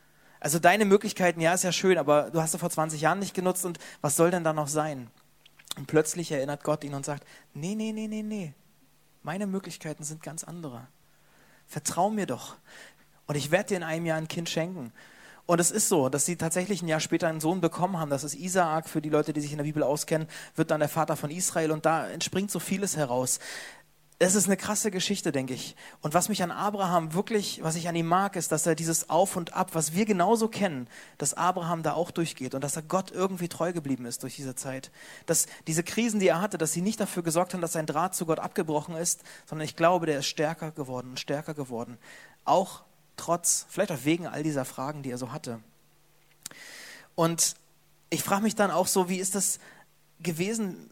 Also 0.41 0.59
deine 0.59 0.85
Möglichkeiten, 0.85 1.41
ja, 1.41 1.55
ist 1.55 1.65
ja 1.65 1.73
schön, 1.73 1.99
aber 1.99 2.31
du 2.31 2.41
hast 2.41 2.53
sie 2.53 2.59
vor 2.59 2.71
20 2.71 3.01
Jahren 3.01 3.19
nicht 3.19 3.35
genutzt 3.35 3.65
und 3.65 3.79
was 4.01 4.17
soll 4.17 4.31
denn 4.31 4.45
da 4.45 4.53
noch 4.53 4.69
sein? 4.69 5.11
Und 5.77 5.87
plötzlich 5.87 6.31
erinnert 6.33 6.65
Gott 6.65 6.85
ihn 6.85 6.95
und 6.95 7.05
sagt, 7.05 7.27
nee, 7.53 7.75
nee, 7.75 7.93
nee, 7.93 8.09
nee, 8.09 8.23
nee, 8.23 8.55
meine 9.23 9.47
Möglichkeiten 9.47 10.05
sind 10.05 10.23
ganz 10.23 10.45
andere. 10.45 10.87
Vertrau 11.67 12.11
mir 12.11 12.27
doch. 12.27 12.57
Und 13.27 13.37
ich 13.37 13.51
werde 13.51 13.69
dir 13.69 13.77
in 13.79 13.83
einem 13.83 14.05
Jahr 14.07 14.19
ein 14.19 14.29
Kind 14.29 14.51
schenken. 14.51 14.93
Und 15.47 15.61
es 15.61 15.71
ist 15.71 15.89
so, 15.89 16.09
dass 16.09 16.25
sie 16.25 16.37
tatsächlich 16.37 16.83
ein 16.83 16.89
Jahr 16.89 17.01
später 17.01 17.29
einen 17.29 17.41
Sohn 17.41 17.61
bekommen 17.61 17.99
haben. 17.99 18.11
Das 18.11 18.25
ist 18.25 18.35
Isaak. 18.35 18.89
Für 18.89 19.03
die 19.03 19.11
Leute, 19.11 19.33
die 19.33 19.41
sich 19.41 19.53
in 19.53 19.59
der 19.59 19.65
Bibel 19.65 19.83
auskennen, 19.83 20.27
wird 20.57 20.71
dann 20.71 20.81
der 20.81 20.89
Vater 20.89 21.17
von 21.17 21.31
Israel. 21.31 21.71
Und 21.71 21.85
da 21.85 22.09
entspringt 22.09 22.51
so 22.51 22.59
vieles 22.59 22.97
heraus 22.97 23.41
es 24.21 24.35
ist 24.35 24.47
eine 24.47 24.57
krasse 24.57 24.91
Geschichte, 24.91 25.33
denke 25.33 25.55
ich. 25.55 25.75
Und 26.01 26.15
was 26.15 26.29
mich 26.29 26.43
an 26.43 26.53
Abraham 26.53 27.15
wirklich, 27.15 27.63
was 27.63 27.75
ich 27.75 27.89
an 27.89 27.97
ihm 27.97 28.07
mag, 28.07 28.37
ist, 28.37 28.53
dass 28.53 28.67
er 28.67 28.75
dieses 28.75 29.11
Auf 29.11 29.37
und 29.37 29.55
Ab, 29.55 29.71
was 29.75 29.93
wir 29.93 30.05
genauso 30.05 30.49
kennen, 30.49 30.89
dass 31.19 31.35
Abraham 31.35 31.83
da 31.83 31.95
auch 31.95 32.11
durchgeht 32.11 32.55
und 32.55 32.63
dass 32.63 32.77
er 32.77 32.83
Gott 32.83 33.11
irgendwie 33.11 33.49
treu 33.49 33.73
geblieben 33.73 34.07
ist 34.07 34.23
durch 34.23 34.37
diese 34.37 34.55
Zeit. 34.55 34.93
Dass 35.27 35.47
diese 35.67 35.83
Krisen, 35.83 36.21
die 36.21 36.29
er 36.29 36.41
hatte, 36.41 36.59
dass 36.59 36.73
sie 36.73 36.81
nicht 36.81 37.01
dafür 37.01 37.25
gesorgt 37.25 37.55
haben, 37.55 37.61
dass 37.61 37.73
sein 37.73 37.87
Draht 37.87 38.15
zu 38.15 38.25
Gott 38.25 38.39
abgebrochen 38.39 38.95
ist, 38.95 39.23
sondern 39.47 39.65
ich 39.65 39.77
glaube, 39.77 40.07
der 40.07 40.21
ist 40.21 40.27
stärker 40.27 40.71
geworden 40.71 41.11
und 41.11 41.21
stärker 41.21 41.55
geworden. 41.55 41.99
Auch 42.45 42.85
trotz, 43.17 43.67
vielleicht 43.69 43.93
auch 43.93 44.05
wegen 44.05 44.27
all 44.27 44.43
dieser 44.43 44.65
Fragen, 44.65 45.03
die 45.03 45.11
er 45.11 45.19
so 45.19 45.33
hatte. 45.33 45.61
Und 47.15 47.55
ich 48.11 48.23
frage 48.23 48.43
mich 48.43 48.55
dann 48.55 48.71
auch 48.71 48.87
so, 48.87 49.09
wie 49.09 49.19
ist 49.19 49.35
das 49.35 49.59
gewesen 50.21 50.91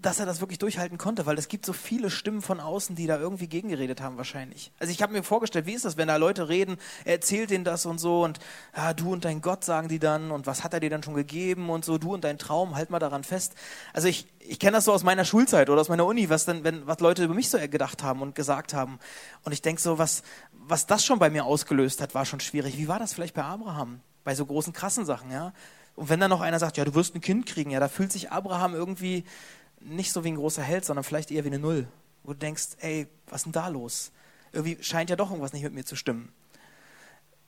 dass 0.00 0.20
er 0.20 0.26
das 0.26 0.40
wirklich 0.40 0.58
durchhalten 0.58 0.96
konnte, 0.96 1.26
weil 1.26 1.38
es 1.38 1.48
gibt 1.48 1.66
so 1.66 1.72
viele 1.72 2.10
Stimmen 2.10 2.40
von 2.40 2.60
außen, 2.60 2.94
die 2.94 3.06
da 3.06 3.18
irgendwie 3.18 3.48
gegengeredet 3.48 4.00
haben 4.00 4.16
wahrscheinlich. 4.16 4.70
Also 4.78 4.92
ich 4.92 5.02
habe 5.02 5.12
mir 5.12 5.22
vorgestellt, 5.22 5.66
wie 5.66 5.72
ist 5.72 5.84
das, 5.84 5.96
wenn 5.96 6.08
da 6.08 6.16
Leute 6.16 6.48
reden, 6.48 6.76
er 7.04 7.14
erzählt 7.14 7.50
denen 7.50 7.64
das 7.64 7.84
und 7.84 7.98
so 7.98 8.22
und 8.24 8.38
ja, 8.76 8.94
du 8.94 9.12
und 9.12 9.24
dein 9.24 9.40
Gott 9.40 9.64
sagen 9.64 9.88
die 9.88 9.98
dann 9.98 10.30
und 10.30 10.46
was 10.46 10.62
hat 10.62 10.72
er 10.72 10.80
dir 10.80 10.90
dann 10.90 11.02
schon 11.02 11.14
gegeben 11.14 11.68
und 11.70 11.84
so, 11.84 11.98
du 11.98 12.14
und 12.14 12.22
dein 12.22 12.38
Traum, 12.38 12.76
halt 12.76 12.90
mal 12.90 12.98
daran 13.00 13.24
fest. 13.24 13.54
Also 13.92 14.06
ich, 14.08 14.26
ich 14.38 14.58
kenne 14.58 14.76
das 14.76 14.84
so 14.84 14.92
aus 14.92 15.02
meiner 15.02 15.24
Schulzeit 15.24 15.68
oder 15.68 15.80
aus 15.80 15.88
meiner 15.88 16.06
Uni, 16.06 16.30
was 16.30 16.44
dann, 16.44 16.62
wenn, 16.62 16.86
was 16.86 17.00
Leute 17.00 17.24
über 17.24 17.34
mich 17.34 17.48
so 17.48 17.58
gedacht 17.58 18.02
haben 18.02 18.22
und 18.22 18.34
gesagt 18.34 18.74
haben. 18.74 18.98
Und 19.42 19.52
ich 19.52 19.62
denke 19.62 19.82
so, 19.82 19.98
was, 19.98 20.22
was 20.52 20.86
das 20.86 21.04
schon 21.04 21.18
bei 21.18 21.30
mir 21.30 21.44
ausgelöst 21.44 22.00
hat, 22.00 22.14
war 22.14 22.24
schon 22.24 22.40
schwierig. 22.40 22.78
Wie 22.78 22.88
war 22.88 22.98
das 22.98 23.12
vielleicht 23.12 23.34
bei 23.34 23.42
Abraham? 23.42 24.00
Bei 24.22 24.34
so 24.34 24.46
großen, 24.46 24.72
krassen 24.72 25.04
Sachen, 25.04 25.30
ja? 25.30 25.52
Und 25.98 26.10
wenn 26.10 26.20
dann 26.20 26.30
noch 26.30 26.42
einer 26.42 26.60
sagt, 26.60 26.76
ja, 26.76 26.84
du 26.84 26.94
wirst 26.94 27.16
ein 27.16 27.20
Kind 27.20 27.46
kriegen, 27.46 27.72
ja, 27.72 27.80
da 27.80 27.88
fühlt 27.88 28.12
sich 28.12 28.30
Abraham 28.30 28.72
irgendwie 28.72 29.24
nicht 29.80 30.12
so 30.12 30.24
wie 30.24 30.28
ein 30.28 30.36
großer 30.36 30.62
Held, 30.62 30.84
sondern 30.84 31.04
vielleicht 31.04 31.30
eher 31.30 31.44
wie 31.44 31.48
eine 31.48 31.58
Null. 31.58 31.88
Wo 32.24 32.32
du 32.32 32.38
denkst, 32.38 32.68
ey, 32.80 33.06
was 33.26 33.40
ist 33.40 33.44
denn 33.44 33.52
da 33.52 33.68
los? 33.68 34.12
Irgendwie 34.52 34.78
scheint 34.82 35.10
ja 35.10 35.16
doch 35.16 35.30
irgendwas 35.30 35.52
nicht 35.52 35.62
mit 35.62 35.74
mir 35.74 35.84
zu 35.84 35.96
stimmen. 35.96 36.32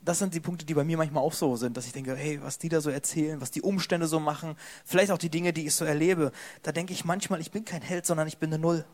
Das 0.02 0.18
sind 0.18 0.32
die 0.32 0.40
Punkte, 0.40 0.64
die 0.64 0.72
bei 0.72 0.84
mir 0.84 0.96
manchmal 0.96 1.22
auch 1.22 1.32
so 1.32 1.56
sind, 1.56 1.76
dass 1.76 1.86
ich 1.86 1.92
denke, 1.92 2.16
hey, 2.16 2.42
was 2.42 2.58
die 2.58 2.70
da 2.70 2.80
so 2.80 2.88
erzählen, 2.88 3.40
was 3.40 3.50
die 3.50 3.60
Umstände 3.60 4.06
so 4.06 4.18
machen, 4.18 4.56
vielleicht 4.84 5.10
auch 5.10 5.18
die 5.18 5.28
Dinge, 5.28 5.52
die 5.52 5.66
ich 5.66 5.74
so 5.74 5.84
erlebe. 5.84 6.32
Da 6.62 6.72
denke 6.72 6.94
ich 6.94 7.04
manchmal, 7.04 7.40
ich 7.40 7.50
bin 7.50 7.66
kein 7.66 7.82
Held, 7.82 8.06
sondern 8.06 8.26
ich 8.26 8.38
bin 8.38 8.50
eine 8.50 8.58
Null. 8.58 8.86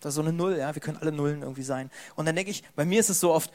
Das 0.00 0.10
ist 0.10 0.14
so 0.16 0.22
eine 0.22 0.32
Null, 0.32 0.56
ja, 0.58 0.74
wir 0.74 0.82
können 0.82 0.96
alle 0.96 1.12
Nullen 1.12 1.42
irgendwie 1.42 1.62
sein. 1.62 1.90
Und 2.16 2.26
dann 2.26 2.34
denke 2.34 2.50
ich, 2.50 2.64
bei 2.74 2.84
mir 2.84 2.98
ist 2.98 3.10
es 3.10 3.20
so 3.20 3.32
oft 3.32 3.52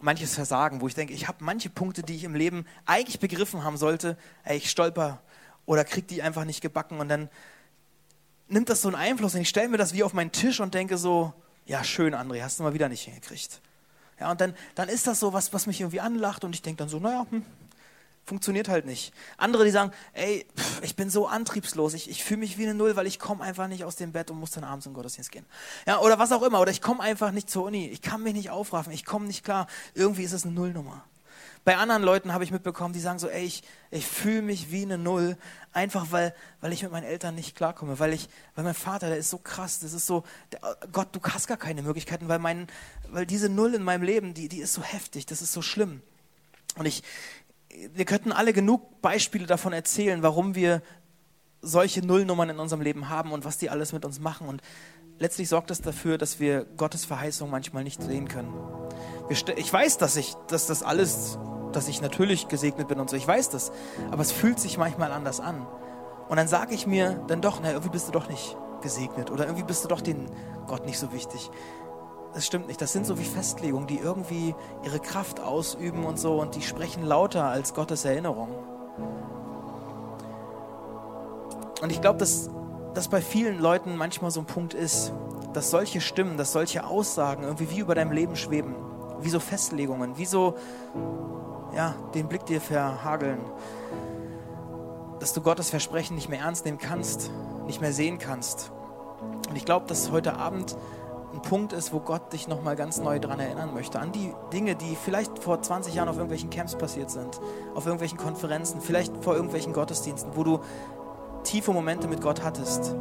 manches 0.00 0.34
Versagen, 0.34 0.80
wo 0.80 0.88
ich 0.88 0.94
denke, 0.94 1.12
ich 1.12 1.28
habe 1.28 1.44
manche 1.44 1.70
Punkte, 1.70 2.02
die 2.02 2.16
ich 2.16 2.24
im 2.24 2.34
Leben 2.34 2.66
eigentlich 2.84 3.20
begriffen 3.20 3.62
haben 3.62 3.76
sollte, 3.76 4.16
ey, 4.44 4.56
ich 4.56 4.70
stolper 4.70 5.22
oder 5.66 5.84
krieg 5.84 6.08
die 6.08 6.22
einfach 6.22 6.44
nicht 6.44 6.60
gebacken 6.60 6.98
und 6.98 7.08
dann 7.08 7.28
nimmt 8.52 8.68
das 8.68 8.82
so 8.82 8.88
einen 8.88 8.96
Einfluss 8.96 9.34
und 9.34 9.40
ich 9.40 9.48
stelle 9.48 9.68
mir 9.68 9.78
das 9.78 9.94
wie 9.94 10.02
auf 10.02 10.12
meinen 10.12 10.32
Tisch 10.32 10.60
und 10.60 10.74
denke 10.74 10.98
so, 10.98 11.32
ja 11.66 11.82
schön, 11.84 12.14
André, 12.14 12.42
hast 12.42 12.58
du 12.58 12.62
mal 12.62 12.74
wieder 12.74 12.88
nicht 12.88 13.04
hingekriegt. 13.04 13.60
Ja, 14.20 14.30
und 14.30 14.40
dann, 14.40 14.54
dann 14.74 14.88
ist 14.88 15.06
das 15.06 15.20
so 15.20 15.32
was, 15.32 15.52
was 15.52 15.66
mich 15.66 15.80
irgendwie 15.80 16.00
anlacht 16.00 16.44
und 16.44 16.54
ich 16.54 16.62
denke 16.62 16.78
dann 16.78 16.88
so, 16.88 16.98
naja, 16.98 17.26
hm, 17.30 17.44
Funktioniert 18.24 18.68
halt 18.68 18.86
nicht. 18.86 19.12
Andere, 19.36 19.64
die 19.64 19.72
sagen, 19.72 19.90
ey, 20.12 20.46
pff, 20.56 20.80
ich 20.82 20.94
bin 20.94 21.10
so 21.10 21.26
antriebslos, 21.26 21.92
ich, 21.92 22.08
ich 22.08 22.22
fühle 22.22 22.38
mich 22.38 22.56
wie 22.56 22.62
eine 22.62 22.74
Null, 22.74 22.94
weil 22.94 23.08
ich 23.08 23.18
komme 23.18 23.42
einfach 23.42 23.66
nicht 23.66 23.82
aus 23.82 23.96
dem 23.96 24.12
Bett 24.12 24.30
und 24.30 24.38
muss 24.38 24.52
dann 24.52 24.62
abends 24.62 24.86
in 24.86 24.94
Gottesdienst 24.94 25.32
gehen. 25.32 25.44
Ja, 25.88 25.98
oder 25.98 26.20
was 26.20 26.30
auch 26.30 26.42
immer. 26.42 26.60
Oder 26.60 26.70
ich 26.70 26.80
komme 26.80 27.02
einfach 27.02 27.32
nicht 27.32 27.50
zur 27.50 27.64
Uni, 27.64 27.88
ich 27.88 28.00
kann 28.00 28.22
mich 28.22 28.34
nicht 28.34 28.50
aufraffen, 28.50 28.92
ich 28.92 29.04
komme 29.04 29.26
nicht 29.26 29.44
klar. 29.44 29.66
Irgendwie 29.94 30.22
ist 30.22 30.32
es 30.32 30.44
eine 30.44 30.52
Nullnummer. 30.52 31.04
Bei 31.64 31.76
anderen 31.76 32.02
Leuten 32.02 32.32
habe 32.32 32.42
ich 32.42 32.50
mitbekommen, 32.50 32.92
die 32.92 33.00
sagen 33.00 33.20
so, 33.20 33.28
ey, 33.28 33.44
ich, 33.44 33.62
ich 33.90 34.04
fühle 34.04 34.42
mich 34.42 34.72
wie 34.72 34.82
eine 34.82 34.98
Null, 34.98 35.36
einfach 35.72 36.10
weil, 36.10 36.34
weil 36.60 36.72
ich 36.72 36.82
mit 36.82 36.90
meinen 36.90 37.04
Eltern 37.04 37.36
nicht 37.36 37.54
klarkomme, 37.54 38.00
weil 38.00 38.12
ich, 38.12 38.28
weil 38.56 38.64
mein 38.64 38.74
Vater, 38.74 39.08
der 39.08 39.16
ist 39.16 39.30
so 39.30 39.38
krass, 39.38 39.78
das 39.78 39.92
ist 39.92 40.06
so, 40.06 40.24
der, 40.50 40.60
Gott, 40.90 41.08
du 41.12 41.20
hast 41.22 41.46
gar 41.46 41.56
keine 41.56 41.82
Möglichkeiten, 41.82 42.28
weil 42.28 42.40
mein, 42.40 42.66
weil 43.10 43.26
diese 43.26 43.48
Null 43.48 43.74
in 43.74 43.84
meinem 43.84 44.02
Leben, 44.02 44.34
die, 44.34 44.48
die 44.48 44.58
ist 44.58 44.72
so 44.72 44.82
heftig, 44.82 45.26
das 45.26 45.40
ist 45.40 45.52
so 45.52 45.62
schlimm. 45.62 46.02
Und 46.76 46.86
ich, 46.86 47.04
wir 47.94 48.06
könnten 48.06 48.32
alle 48.32 48.52
genug 48.52 49.00
Beispiele 49.00 49.46
davon 49.46 49.72
erzählen, 49.72 50.22
warum 50.22 50.56
wir 50.56 50.82
solche 51.60 52.04
Nullnummern 52.04 52.50
in 52.50 52.58
unserem 52.58 52.82
Leben 52.82 53.08
haben 53.08 53.30
und 53.30 53.44
was 53.44 53.58
die 53.58 53.70
alles 53.70 53.92
mit 53.92 54.04
uns 54.04 54.18
machen. 54.18 54.48
Und 54.48 54.62
letztlich 55.22 55.48
sorgt 55.48 55.70
das 55.70 55.80
dafür, 55.80 56.18
dass 56.18 56.40
wir 56.40 56.66
Gottes 56.76 57.04
Verheißung 57.04 57.48
manchmal 57.48 57.84
nicht 57.84 58.02
sehen 58.02 58.28
können. 58.28 58.52
ich 59.30 59.72
weiß, 59.72 59.98
dass 59.98 60.16
ich, 60.16 60.34
dass 60.48 60.66
das 60.66 60.82
alles, 60.82 61.38
dass 61.72 61.88
ich 61.88 62.02
natürlich 62.02 62.48
gesegnet 62.48 62.88
bin 62.88 63.00
und 63.00 63.08
so. 63.08 63.16
Ich 63.16 63.26
weiß 63.26 63.50
das. 63.50 63.72
Aber 64.10 64.20
es 64.20 64.32
fühlt 64.32 64.60
sich 64.60 64.76
manchmal 64.76 65.12
anders 65.12 65.40
an. 65.40 65.66
Und 66.28 66.36
dann 66.36 66.48
sage 66.48 66.74
ich 66.74 66.86
mir 66.86 67.24
dann 67.28 67.40
doch, 67.40 67.60
na, 67.62 67.70
irgendwie 67.70 67.90
bist 67.90 68.08
du 68.08 68.12
doch 68.12 68.28
nicht 68.28 68.56
gesegnet 68.82 69.30
oder 69.30 69.44
irgendwie 69.44 69.64
bist 69.64 69.84
du 69.84 69.88
doch 69.88 70.00
den 70.00 70.26
Gott 70.66 70.84
nicht 70.86 70.98
so 70.98 71.12
wichtig 71.12 71.50
das 72.34 72.46
stimmt 72.46 72.66
nicht. 72.68 72.80
Das 72.80 72.92
sind 72.92 73.06
so 73.06 73.18
wie 73.18 73.24
Festlegungen, 73.24 73.86
die 73.86 73.98
irgendwie 73.98 74.54
ihre 74.84 75.00
Kraft 75.00 75.40
ausüben 75.40 76.04
und 76.04 76.18
so 76.18 76.40
und 76.40 76.54
die 76.54 76.62
sprechen 76.62 77.04
lauter 77.04 77.44
als 77.44 77.74
Gottes 77.74 78.04
Erinnerung. 78.04 78.48
Und 81.82 81.90
ich 81.90 82.00
glaube, 82.00 82.18
dass 82.18 82.48
das 82.94 83.08
bei 83.08 83.20
vielen 83.20 83.58
Leuten 83.58 83.96
manchmal 83.96 84.30
so 84.30 84.40
ein 84.40 84.46
Punkt 84.46 84.74
ist, 84.74 85.12
dass 85.52 85.70
solche 85.70 86.00
Stimmen, 86.00 86.36
dass 86.36 86.52
solche 86.52 86.84
Aussagen 86.86 87.44
irgendwie 87.44 87.70
wie 87.70 87.80
über 87.80 87.94
deinem 87.94 88.12
Leben 88.12 88.36
schweben, 88.36 88.74
wie 89.20 89.30
so 89.30 89.40
Festlegungen, 89.40 90.18
wie 90.18 90.26
so, 90.26 90.56
ja, 91.74 91.94
den 92.14 92.28
Blick 92.28 92.44
dir 92.46 92.60
verhageln, 92.60 93.40
dass 95.20 95.32
du 95.32 95.40
Gottes 95.40 95.70
Versprechen 95.70 96.16
nicht 96.16 96.28
mehr 96.28 96.40
ernst 96.40 96.64
nehmen 96.64 96.78
kannst, 96.78 97.30
nicht 97.66 97.80
mehr 97.80 97.92
sehen 97.92 98.18
kannst. 98.18 98.72
Und 99.48 99.56
ich 99.56 99.64
glaube, 99.64 99.86
dass 99.86 100.10
heute 100.10 100.36
Abend 100.36 100.76
ein 101.32 101.42
Punkt 101.42 101.72
ist, 101.72 101.92
wo 101.92 102.00
Gott 102.00 102.32
dich 102.32 102.48
nochmal 102.48 102.76
ganz 102.76 102.98
neu 102.98 103.18
daran 103.18 103.40
erinnern 103.40 103.72
möchte. 103.72 103.98
An 104.00 104.12
die 104.12 104.34
Dinge, 104.52 104.74
die 104.74 104.96
vielleicht 104.96 105.38
vor 105.38 105.62
20 105.62 105.94
Jahren 105.94 106.08
auf 106.08 106.16
irgendwelchen 106.16 106.50
Camps 106.50 106.76
passiert 106.76 107.10
sind, 107.10 107.40
auf 107.74 107.86
irgendwelchen 107.86 108.18
Konferenzen, 108.18 108.80
vielleicht 108.80 109.16
vor 109.22 109.34
irgendwelchen 109.34 109.72
Gottesdiensten, 109.72 110.36
wo 110.36 110.44
du 110.44 110.60
tiefe 111.44 111.72
Momente 111.72 112.08
mit 112.08 112.20
Gott 112.20 112.42
hattest 112.42 112.94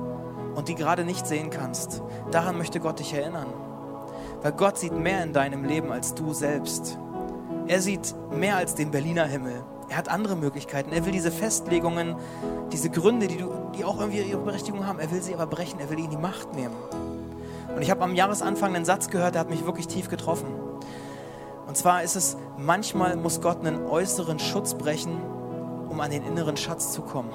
und 0.55 0.67
die 0.67 0.75
gerade 0.75 1.03
nicht 1.03 1.27
sehen 1.27 1.49
kannst. 1.49 2.01
Daran 2.31 2.57
möchte 2.57 2.79
Gott 2.79 2.99
dich 2.99 3.13
erinnern. 3.13 3.47
Weil 4.41 4.53
Gott 4.53 4.77
sieht 4.77 4.93
mehr 4.93 5.23
in 5.23 5.33
deinem 5.33 5.63
Leben 5.63 5.91
als 5.91 6.15
du 6.15 6.33
selbst. 6.33 6.97
Er 7.67 7.81
sieht 7.81 8.15
mehr 8.31 8.55
als 8.57 8.75
den 8.75 8.91
Berliner 8.91 9.25
Himmel. 9.25 9.63
Er 9.89 9.97
hat 9.97 10.09
andere 10.09 10.35
Möglichkeiten. 10.35 10.91
Er 10.91 11.05
will 11.05 11.11
diese 11.11 11.31
Festlegungen, 11.31 12.15
diese 12.71 12.89
Gründe, 12.89 13.27
die, 13.27 13.37
du, 13.37 13.51
die 13.77 13.85
auch 13.85 13.99
irgendwie 13.99 14.21
ihre 14.21 14.41
Berechtigung 14.41 14.87
haben, 14.87 14.99
er 14.99 15.11
will 15.11 15.21
sie 15.21 15.33
aber 15.33 15.45
brechen. 15.45 15.79
Er 15.79 15.89
will 15.89 15.99
ihnen 15.99 16.09
die 16.09 16.17
Macht 16.17 16.53
nehmen. 16.55 16.75
Und 17.75 17.81
ich 17.81 17.91
habe 17.91 18.03
am 18.03 18.15
Jahresanfang 18.15 18.75
einen 18.75 18.85
Satz 18.85 19.09
gehört, 19.09 19.35
der 19.35 19.41
hat 19.41 19.49
mich 19.49 19.65
wirklich 19.65 19.87
tief 19.87 20.09
getroffen. 20.09 20.47
Und 21.67 21.77
zwar 21.77 22.03
ist 22.03 22.15
es, 22.15 22.35
manchmal 22.57 23.15
muss 23.15 23.41
Gott 23.41 23.65
einen 23.65 23.85
äußeren 23.85 24.39
Schutz 24.39 24.73
brechen, 24.73 25.21
um 25.89 25.99
an 25.99 26.11
den 26.11 26.23
inneren 26.23 26.57
Schatz 26.57 26.91
zu 26.91 27.01
kommen. 27.01 27.29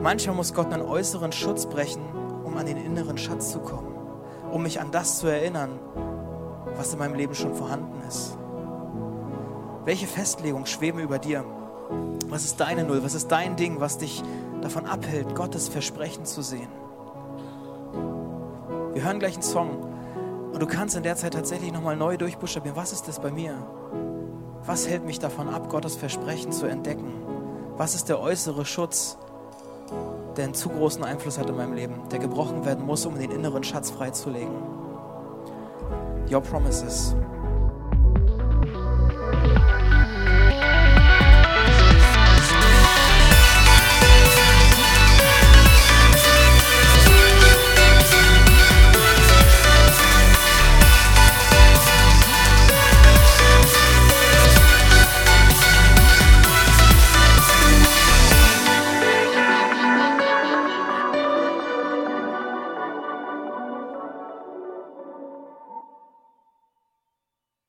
Manchmal 0.00 0.36
muss 0.36 0.54
Gott 0.54 0.72
einen 0.72 0.82
äußeren 0.82 1.32
Schutz 1.32 1.66
brechen, 1.66 2.02
um 2.44 2.56
an 2.56 2.66
den 2.66 2.76
inneren 2.76 3.18
Schatz 3.18 3.52
zu 3.52 3.60
kommen, 3.60 3.94
um 4.50 4.62
mich 4.62 4.80
an 4.80 4.90
das 4.90 5.18
zu 5.18 5.26
erinnern, 5.26 5.78
was 6.76 6.92
in 6.92 6.98
meinem 6.98 7.14
Leben 7.14 7.34
schon 7.34 7.54
vorhanden 7.54 8.00
ist. 8.08 8.36
Welche 9.84 10.06
Festlegungen 10.06 10.66
schweben 10.66 11.00
über 11.00 11.18
dir? 11.18 11.44
Was 12.28 12.44
ist 12.44 12.60
deine 12.60 12.84
Null? 12.84 13.04
Was 13.04 13.14
ist 13.14 13.28
dein 13.28 13.56
Ding, 13.56 13.80
was 13.80 13.98
dich 13.98 14.22
davon 14.62 14.86
abhält, 14.86 15.34
Gottes 15.34 15.68
Versprechen 15.68 16.24
zu 16.24 16.42
sehen? 16.42 16.68
Wir 18.94 19.04
hören 19.04 19.18
gleich 19.18 19.34
einen 19.34 19.42
Song 19.42 19.88
und 20.52 20.60
du 20.60 20.66
kannst 20.66 20.96
in 20.96 21.02
der 21.02 21.16
Zeit 21.16 21.34
tatsächlich 21.34 21.72
nochmal 21.72 21.96
neu 21.96 22.16
durchbuchstabieren. 22.16 22.76
Was 22.76 22.92
ist 22.92 23.08
das 23.08 23.20
bei 23.20 23.30
mir? 23.30 23.54
Was 24.64 24.88
hält 24.88 25.04
mich 25.04 25.18
davon 25.18 25.48
ab, 25.48 25.68
Gottes 25.68 25.96
Versprechen 25.96 26.52
zu 26.52 26.66
entdecken? 26.66 27.12
Was 27.76 27.94
ist 27.94 28.08
der 28.08 28.20
äußere 28.20 28.64
Schutz, 28.64 29.18
der 30.36 30.44
einen 30.44 30.54
zu 30.54 30.68
großen 30.68 31.04
Einfluss 31.04 31.38
hat 31.38 31.48
in 31.48 31.56
meinem 31.56 31.74
Leben, 31.74 31.94
der 32.10 32.18
gebrochen 32.18 32.64
werden 32.64 32.86
muss, 32.86 33.06
um 33.06 33.18
den 33.18 33.30
inneren 33.30 33.64
Schatz 33.64 33.90
freizulegen? 33.90 34.54
Your 36.30 36.40
promises. 36.40 37.14